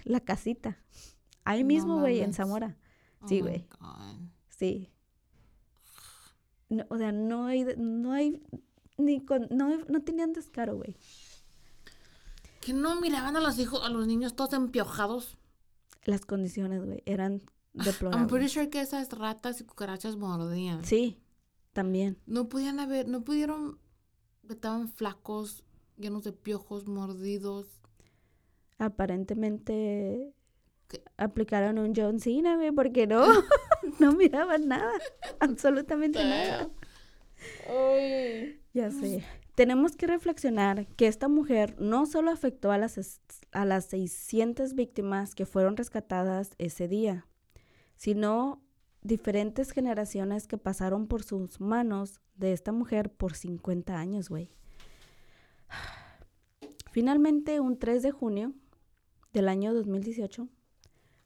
[0.04, 0.78] la Casita.
[1.44, 2.76] Ahí mismo, güey, en Zamora.
[3.26, 3.66] Sí, oh güey.
[4.48, 4.90] sí.
[6.88, 8.42] o sea, no hay, no hay,
[8.96, 10.96] ni con, no, no tenían descaro, güey.
[12.60, 15.36] Que no miraban a los hijos, a los niños todos empiojados.
[16.04, 17.42] Las condiciones, güey, eran
[17.72, 18.20] deplorables.
[18.20, 20.84] I'm pretty sure que esas ratas y cucarachas mordían.
[20.84, 21.20] Sí,
[21.72, 22.18] también.
[22.26, 23.78] No podían haber, no pudieron,
[24.48, 25.64] estaban flacos,
[25.96, 27.66] llenos de piojos, mordidos.
[28.78, 30.34] Aparentemente
[31.16, 33.24] aplicaron un John Cena, güey, porque no,
[34.00, 34.92] no miraban nada,
[35.40, 36.70] absolutamente nada.
[37.68, 38.60] Ay.
[38.72, 39.24] Ya sé.
[39.54, 43.20] Tenemos que reflexionar que esta mujer no solo afectó a las,
[43.52, 47.26] a las 600 víctimas que fueron rescatadas ese día,
[47.96, 48.62] sino
[49.02, 54.50] diferentes generaciones que pasaron por sus manos de esta mujer por 50 años, güey.
[56.90, 58.52] Finalmente, un 3 de junio
[59.32, 60.48] del año 2018,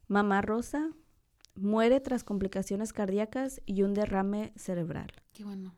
[0.09, 0.91] mamá Rosa
[1.55, 5.13] muere tras complicaciones cardíacas y un derrame cerebral.
[5.33, 5.75] Qué bueno.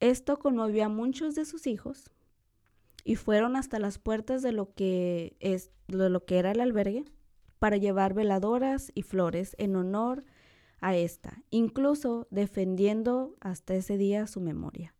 [0.00, 2.10] Esto conmovió a muchos de sus hijos
[3.04, 7.04] y fueron hasta las puertas de lo que es de lo que era el albergue
[7.58, 10.37] para llevar veladoras y flores en honor a
[10.80, 14.94] esta, incluso defendiendo hasta ese día su memoria,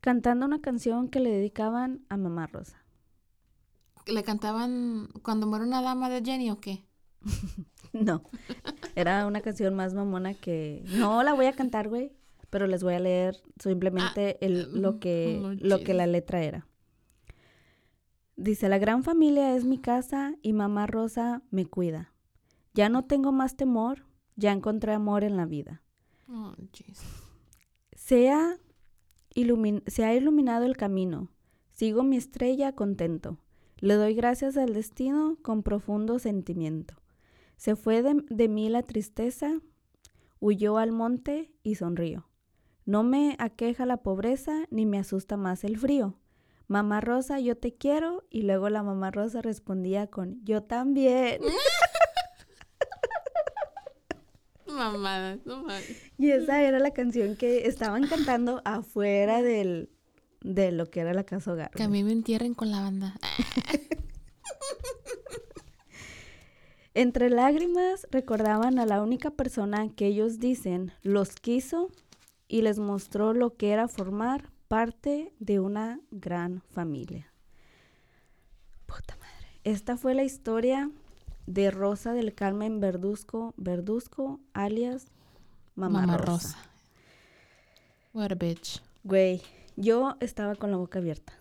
[0.00, 2.82] cantando una canción que le dedicaban a Mamá Rosa.
[4.06, 6.84] ¿Le cantaban cuando muere una dama de Jenny o qué?
[7.92, 8.22] no,
[8.96, 12.12] era una canción más mamona que no la voy a cantar, güey,
[12.50, 16.66] pero les voy a leer simplemente ah, el, lo, que, lo que la letra era.
[18.36, 22.12] Dice, la gran familia es mi casa y mamá Rosa me cuida.
[22.74, 24.06] Ya no tengo más temor,
[24.36, 25.82] ya encontré amor en la vida.
[26.28, 26.54] Oh,
[27.94, 28.58] se, ha
[29.86, 31.30] se ha iluminado el camino,
[31.72, 33.38] sigo mi estrella contento,
[33.78, 36.94] le doy gracias al destino con profundo sentimiento.
[37.56, 39.60] Se fue de, de mí la tristeza,
[40.40, 42.28] huyó al monte y sonrío.
[42.84, 46.18] No me aqueja la pobreza ni me asusta más el frío.
[46.66, 48.24] Mamá Rosa, yo te quiero.
[48.30, 51.40] Y luego la mamá Rosa respondía con, yo también.
[54.72, 55.38] Mamá,
[56.18, 59.90] Y esa era la canción que estaban cantando afuera del,
[60.40, 61.70] de lo que era la casa hogar.
[61.70, 63.14] Que a mí me entierren con la banda.
[66.94, 71.88] Entre lágrimas recordaban a la única persona que ellos dicen los quiso
[72.48, 77.32] y les mostró lo que era formar parte de una gran familia.
[78.84, 79.60] Puta madre.
[79.64, 80.90] Esta fue la historia
[81.46, 85.06] de Rosa del Carmen Verduzco, Verduzco, alias
[85.74, 86.58] Mamá, Rosa.
[88.12, 88.82] What a bitch.
[89.04, 89.40] Güey,
[89.76, 91.32] yo estaba con la boca abierta.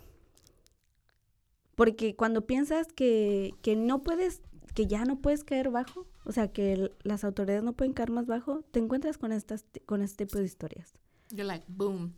[1.75, 4.41] Porque cuando piensas que, que no puedes,
[4.73, 8.25] que ya no puedes caer bajo, o sea, que las autoridades no pueden caer más
[8.25, 10.93] bajo, te encuentras con, estas, con este tipo de historias.
[11.29, 12.13] You're like, boom.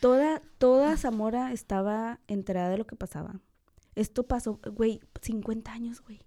[0.00, 3.40] Toda, toda Zamora estaba enterada de lo que pasaba.
[3.94, 6.20] Esto pasó, güey, 50 años, güey.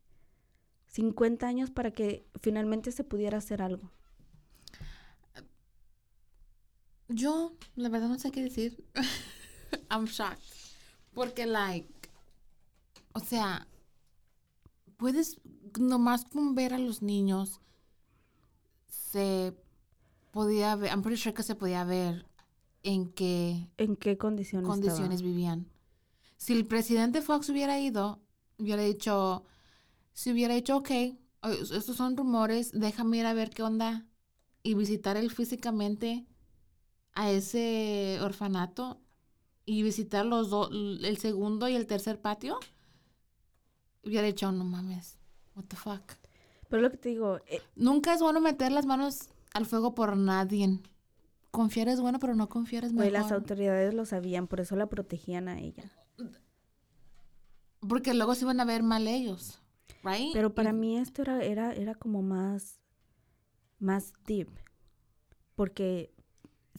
[0.90, 3.92] 50 años para que finalmente se pudiera hacer algo.
[7.08, 8.84] Yo, la verdad, no sé qué decir.
[9.90, 10.44] I'm shocked.
[11.14, 11.90] Porque, like,
[13.14, 13.68] o sea,
[14.98, 15.40] puedes
[15.80, 17.62] nomás con ver a los niños,
[18.88, 19.56] se
[20.32, 22.26] podía ver, I'm pretty sure que se podía ver
[22.84, 25.68] en qué, en qué condiciones, condiciones vivían.
[26.38, 28.22] Si el presidente Fox hubiera ido,
[28.58, 29.44] hubiera dicho,
[30.14, 30.90] si hubiera dicho, ok,
[31.72, 34.06] estos son rumores, déjame ir a ver qué onda
[34.64, 36.26] y visitar él físicamente
[37.14, 39.02] a ese orfanato
[39.66, 42.60] y visitar los dos, el segundo y el tercer patio,
[44.04, 45.18] hubiera dicho, no mames,
[45.56, 46.14] what the fuck.
[46.70, 50.16] Pero lo que te digo, eh, nunca es bueno meter las manos al fuego por
[50.18, 50.80] nadie.
[51.52, 55.48] Confiar es bueno, pero no confiar es las autoridades lo sabían, por eso la protegían
[55.48, 55.92] a ella.
[57.88, 59.59] Porque luego se iban a ver mal ellos,
[60.04, 60.32] right?
[60.34, 62.80] Pero para mí esto era, era, era como más,
[63.80, 64.50] más deep,
[65.56, 66.14] porque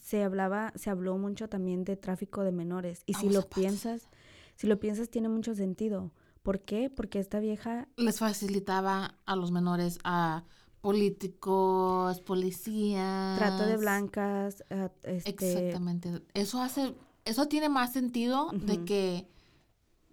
[0.01, 3.03] se hablaba, se habló mucho también de tráfico de menores.
[3.05, 4.09] Y si Abuso lo piensas,
[4.55, 6.11] si lo piensas tiene mucho sentido.
[6.43, 6.89] ¿Por qué?
[6.89, 10.43] Porque esta vieja, les facilitaba a los menores a
[10.81, 13.37] políticos, policías.
[13.37, 16.23] trato de blancas, ah, este, Exactamente.
[16.33, 16.95] Eso hace,
[17.25, 19.27] eso tiene más sentido de que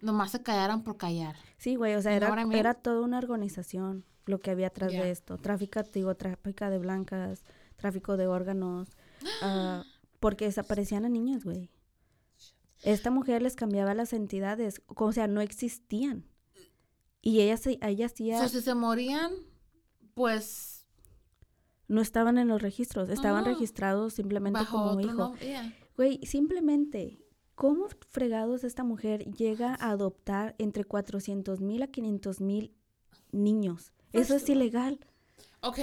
[0.01, 1.35] nomás se callaran por callar.
[1.57, 5.03] Sí, güey, o sea, era, era toda una organización lo que había atrás Yeah.
[5.03, 5.37] de esto.
[5.37, 7.43] Tráfico, digo, tráfico de blancas,
[7.75, 8.89] tráfico de órganos,
[9.41, 9.83] ah,
[10.19, 11.69] porque desaparecían a niños, güey.
[12.83, 16.25] Esta mujer les cambiaba las entidades, o sea, no existían.
[17.21, 19.31] Y ella, se, ella hacía, So, si se morían,
[20.13, 20.85] pues
[21.89, 25.35] no estaban en los registros, estaban registrados simplemente bajo como hijo.
[25.41, 25.73] yeah.
[25.97, 27.19] Güey, simplemente,
[27.59, 32.73] ¿cómo fregados esta mujer llega a adoptar entre 400 mil a 500 mil
[33.33, 33.91] niños?
[34.13, 34.97] Eso es ilegal.
[35.59, 35.79] Ok.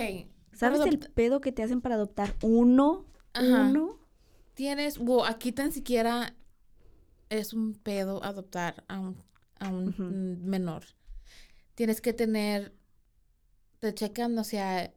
[0.54, 3.04] ¿Sabes el pedo que te hacen para adoptar uno?
[3.34, 3.68] Ajá.
[3.68, 3.98] Uno.
[4.54, 6.34] Tienes, wow, aquí tan siquiera
[7.28, 9.22] es un pedo adoptar a un,
[9.58, 10.84] a un menor.
[11.74, 12.72] Tienes que tener,
[13.80, 14.94] te checan, o sea,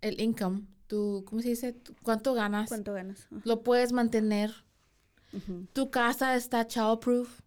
[0.00, 1.76] el income, tu, ¿cómo se dice?
[2.02, 2.68] ¿Cuánto ganas?
[2.68, 3.28] ¿Cuánto ganas?
[3.44, 4.66] Lo puedes mantener.
[5.32, 5.66] Ujú.
[5.72, 7.40] Tu casa está child proof.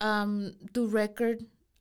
[0.00, 1.40] um, tu record,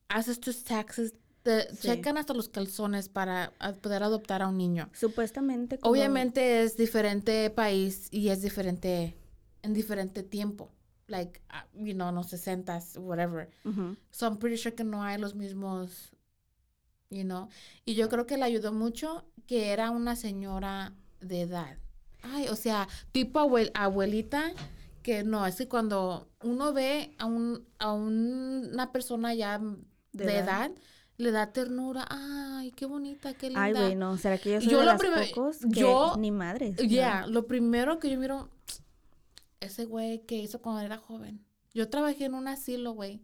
[0.09, 1.13] haces tus taxes.
[1.43, 1.87] Te Sí.
[1.89, 4.89] checan hasta los calzones para poder adoptar a un niño.
[4.93, 5.77] Supuestamente.
[5.77, 9.15] como- Obviamente es diferente país y es diferente
[9.61, 10.71] en diferente tiempo.
[11.07, 13.49] Like, uh, you know, en los 60s, whatever.
[13.65, 13.95] Ujú.
[14.09, 16.11] So I'm pretty sure que no hay los mismos,
[17.11, 17.49] you know.
[17.85, 21.77] Y yo creo que le ayudó mucho que era una señora de edad.
[22.23, 24.51] Ay, o sea, tipo abuel- abuelita,
[25.07, 29.77] que no, es que cuando uno ve a, un, a un- una persona ya de,
[30.25, 30.65] De edad.
[30.65, 30.71] edad.
[31.15, 32.05] le da ternura.
[32.09, 33.63] Ay, qué bonita, qué linda.
[33.63, 34.17] Ay, güey, no.
[34.17, 36.75] ¿Será que yo soy Yo de lo las pocos que yo- ni madres?
[36.89, 38.49] Ya, lo primero que yo miro,
[39.61, 41.39] ese güey que hizo cuando era joven.
[41.73, 43.21] Yo trabajé en un asilo, güey.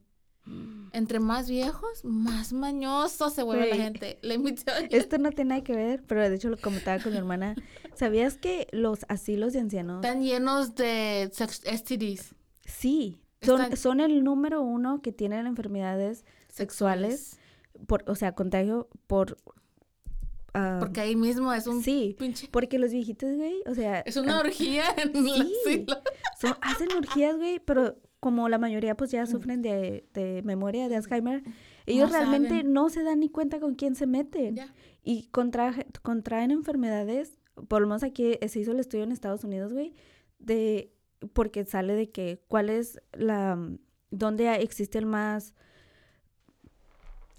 [0.91, 4.19] Entre más viejos, más mañoso se vuelve la gente.
[4.91, 7.55] Esto no tiene nada que ver, pero de hecho lo comentaba con mi hermana.
[7.95, 12.35] ¿Sabías que los asilos de ancianos Están llenos de STDs.
[12.65, 17.39] sí son, Están- son el número uno que tienen enfermedades sexuales,
[17.87, 19.37] por, o sea, contagio por...
[20.53, 22.47] ah, Porque ahí mismo es un sí, pinche...
[22.51, 23.99] porque los viejitos, güey, o sea...
[24.01, 25.53] Es una ah, orgía en Sí.
[25.65, 25.97] asilo.
[26.39, 29.15] son- hacen orgías, güey, pero como la mayoría pues Mm.
[29.15, 31.43] ya sufren de, de memoria, de Alzheimer,
[31.85, 32.71] ellos No realmente saben.
[32.73, 34.55] no se dan ni cuenta con quién se meten.
[35.03, 39.73] Y contraje- contraen enfermedades, por lo menos aquí se hizo el estudio en Estados Unidos,
[39.73, 39.93] güey,
[40.39, 40.93] de
[41.33, 43.57] porque sale de que cuál es la
[44.09, 45.53] dónde hay- existen más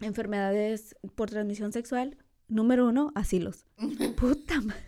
[0.00, 2.18] enfermedades por transmisión sexual.
[2.48, 3.64] Número uno, asilos.
[4.16, 4.82] Puta madre.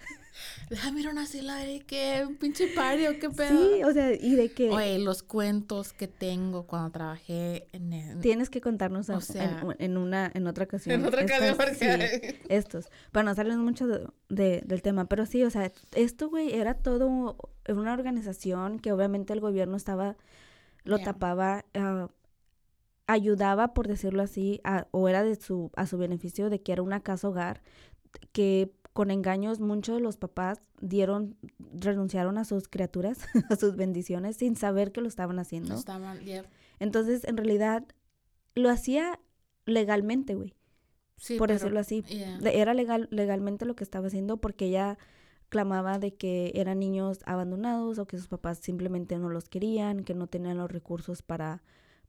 [0.71, 3.49] Déjame ir a un asilo a ver qué un pinche party o qué pedo.
[3.77, 8.21] Sí, o sea, y de que Oye, los cuentos que tengo cuando trabajé en el...
[8.21, 10.95] tienes que contarnos O en- sea- en, en una en otra ocasión.
[11.01, 11.75] En otra ocasión, porque-
[12.33, 12.89] sí, estos.
[13.13, 15.07] Para no salirnos mucho de- de- del tema.
[15.07, 17.37] Pero sí, o sea, esto, güey, era todo
[17.69, 20.17] una organización que obviamente el gobierno estaba,
[20.85, 22.09] lo tapaba, ah,
[23.07, 26.83] ayudaba, por decirlo así, a- o era de su, a su beneficio de que era
[26.83, 27.63] una casa hogar,
[28.33, 33.19] que con engaños muchos de los papás dieron, renunciaron a sus criaturas,
[33.51, 35.75] a sus bendiciones, sin saber que lo estaban haciendo.
[35.75, 36.45] Estaban, yeah.
[36.79, 37.85] Entonces, en realidad,
[38.55, 39.21] lo hacía
[39.67, 40.55] legalmente, güey
[41.19, 42.03] Sí, por pero- decirlo así.
[42.05, 42.39] yeah.
[42.51, 44.97] Era legal, legalmente lo que estaba haciendo porque ella
[45.51, 50.15] clamaba de que eran niños abandonados o que sus papás simplemente no los querían, que
[50.15, 51.63] no tenían los recursos para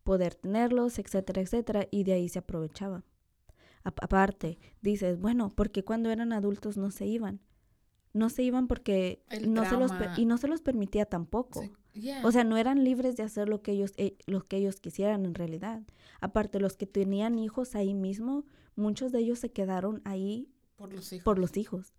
[0.04, 3.04] poder tenerlos, etcétera, etcétera, y de ahí se aprovechaba.
[3.84, 7.40] Aparte, dices, bueno, porque cuando eran adultos no se iban?
[8.14, 11.62] No se iban porque El no se los y no se los permitía tampoco.
[11.62, 12.26] Sí, yeah.
[12.26, 15.26] O sea, no eran libres de hacer lo que ellos, eh, lo que ellos quisieran
[15.26, 15.84] en realidad.
[16.20, 21.14] Aparte, los que tenían hijos ahí mismo, muchos de ellos se quedaron ahí por los
[21.14, 21.24] hijos.
[21.24, 21.94] por los hijos.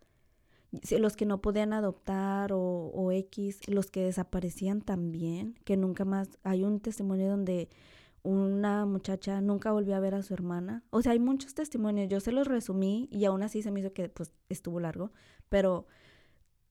[0.99, 6.29] Los que no podían adoptar o, o X, los que desaparecían también, que nunca más,
[6.43, 7.71] hay un testimonio donde
[8.23, 10.85] una muchacha nunca volvió a ver a su hermana.
[10.91, 13.93] O sea, hay muchos testimonios, yo se los resumí y aún así se me hizo
[13.93, 15.13] que pues estuvo largo,
[15.49, 15.87] pero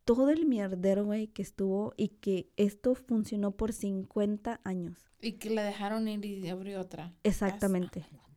[0.05, 5.11] todo el mierdero, güey, que estuvo y que esto funcionó por 50 años.
[5.21, 7.13] Y que la dejaron ir y abrió otra.
[7.23, 8.01] Exactamente.
[8.03, 8.27] Fuck.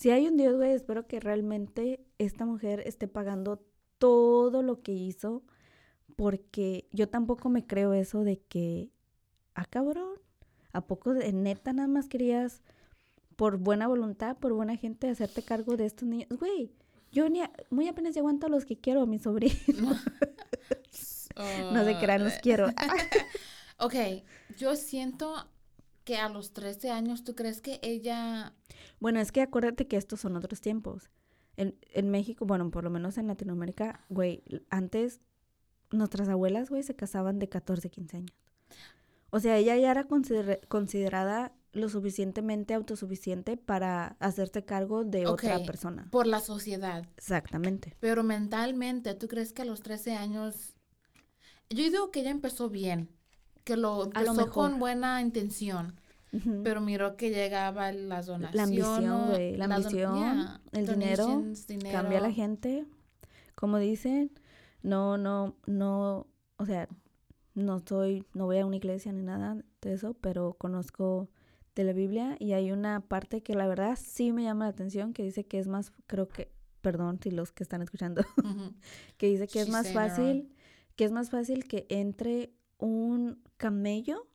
[0.00, 3.62] Si hay un Dios, güey, espero que realmente esta mujer esté pagando
[3.98, 5.42] todo lo que hizo,
[6.16, 8.90] porque yo tampoco me creo eso de que,
[9.54, 10.18] ah, cabrón,
[10.72, 12.62] ¿a poco de neta nada más querías
[13.36, 16.28] por buena voluntad, por buena gente, hacerte cargo de estos niños.
[16.38, 16.72] Güey,
[17.10, 19.56] yo ni a- muy apenas ya aguanto a los que quiero, a mis sobrinos.
[21.72, 22.66] no se crean, los quiero.
[23.82, 23.94] Ok,
[24.58, 25.34] yo siento
[26.04, 28.52] que a los 13 años, ¿tú crees que ella...
[28.98, 31.10] Bueno, es que acuérdate que estos son otros tiempos.
[31.56, 35.20] En, en México, bueno, por lo menos en Latinoamérica, güey, antes
[35.90, 38.39] nuestras abuelas, güey, se casaban de 14, 15 años.
[39.30, 45.60] O sea, ella ya era consider- considerada lo suficientemente autosuficiente para hacerse cargo de otra
[45.64, 46.08] persona.
[46.10, 47.94] por la sociedad, Exactamente.
[48.00, 50.74] pero mentalmente, ¿tú crees que a los 13 años...
[51.68, 53.08] Yo digo que ella empezó bien,
[53.62, 55.94] que lo A lo empezó con buena intención,
[56.64, 58.56] pero miró que llegaba las donaciones.
[58.56, 61.92] La ambición, güey, la ambición, yeah, el dinero, dinero.
[61.92, 62.84] Cambia a la gente.
[63.54, 64.32] Como dicen,
[64.82, 66.26] no, no, no,
[66.56, 66.88] o sea,
[67.60, 71.28] no soy, no voy a una iglesia ni nada de eso, pero conozco
[71.74, 75.12] de la Biblia y hay una parte que la verdad sí me llama la atención,
[75.12, 76.50] que dice que es más, creo que,
[76.80, 78.22] perdón si los que están escuchando,
[79.16, 80.52] que dice que es más fácil,
[80.96, 84.26] que es más fácil que entre un camello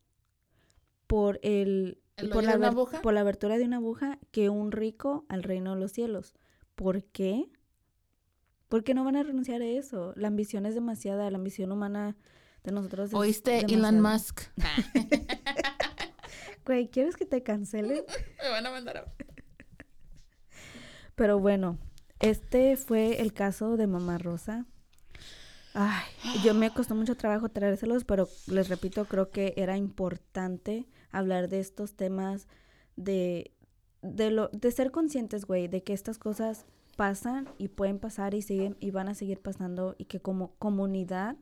[1.07, 2.71] por el, ¿El por la,
[3.01, 6.33] por la abertura de una aguja que un rico al reino de los cielos.
[6.75, 7.49] ¿Por qué?
[8.69, 10.13] ¿Por qué no van a renunciar a eso?
[10.15, 12.15] La ambición es demasiada, la ambición humana
[12.65, 14.01] de nosotros ¿Oíste Elon.
[14.01, 14.41] Musk?
[16.65, 18.05] Güey, ¿quieres que te cancele?
[18.41, 19.05] Me van a mandar a...
[21.13, 21.77] Pero bueno,
[22.19, 24.65] este fue el caso de Mamá Rosa.
[25.75, 26.03] Ay,
[26.43, 31.59] yo me costó mucho trabajo traérselos, pero les repito, creo que era importante hablar de
[31.59, 32.47] estos temas,
[32.95, 33.51] de,
[34.01, 38.41] de, lo, de ser conscientes, güey, de que estas cosas pasan y pueden pasar y
[38.41, 41.35] siguen y van a seguir pasando y que como comunidad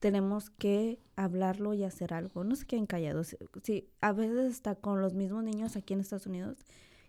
[0.00, 2.44] tenemos que hablarlo y hacer algo.
[2.44, 3.36] No se queden callados.
[3.62, 6.64] Sí, a veces está con los mismos niños aquí en Estados Unidos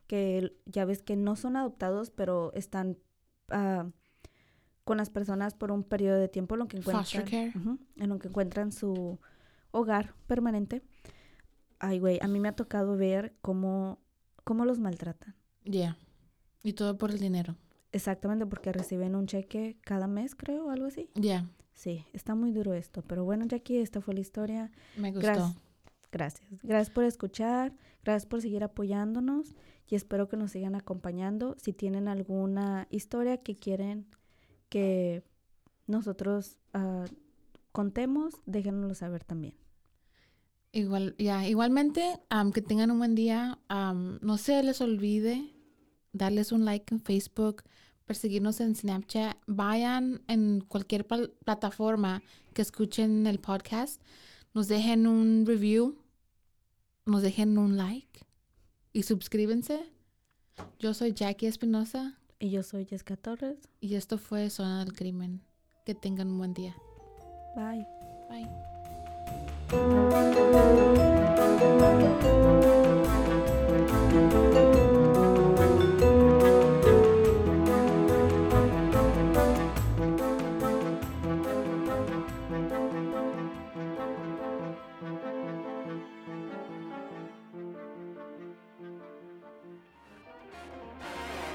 [0.08, 2.98] que ya ves que no son adoptados, pero están
[3.50, 3.90] ah,
[4.84, 7.54] con las personas por un periodo de tiempo en lo que encuentran, care.
[7.96, 9.20] En lo que encuentran su
[9.72, 10.84] hogar permanente.
[11.80, 14.00] Ay, güey, a mí me ha tocado ver cómo,
[14.44, 15.36] cómo los maltratan.
[15.66, 15.98] Ya.
[16.64, 17.58] Y todo por el dinero.
[17.92, 21.10] Exactamente, porque reciben un cheque cada mes, creo, o algo así.
[21.16, 21.50] Ya.
[21.76, 23.04] Sí, está muy duro esto.
[23.04, 24.72] Pero bueno, Jackie, esta fue la historia.
[24.98, 25.28] Me gustó.
[25.28, 25.56] Gracias.
[26.12, 26.48] Gracias.
[26.64, 27.74] Gracias por escuchar,
[28.06, 29.54] gracias por seguir apoyándonos
[29.86, 31.56] y espero que nos sigan acompañando.
[31.60, 34.08] Si tienen alguna historia que quieren
[34.70, 35.24] que
[35.88, 37.04] nosotros ah,
[37.74, 39.56] contemos, déjenoslo saber también.
[40.72, 43.60] Igual, ya, igualmente, am, que tengan un buen día.
[43.68, 45.54] am, no se les olvide
[46.14, 47.64] darles un like en Facebook,
[48.06, 49.36] perseguirnos en Snapchat.
[49.48, 52.22] Vayan en cualquier plataforma
[52.54, 54.02] que escuchen el podcast.
[54.54, 55.98] Nos dejen un review,
[57.06, 58.22] nos dejen un like
[58.94, 59.92] y suscríbanse.
[60.80, 63.58] Yo soy Jackie Espinosa Y yo soy Jessica Torres.
[63.82, 65.42] y esto fue Zona del Crimen.
[65.86, 66.76] Que tengan un buen día.
[67.56, 67.86] Bye.
[68.30, 68.50] Bye.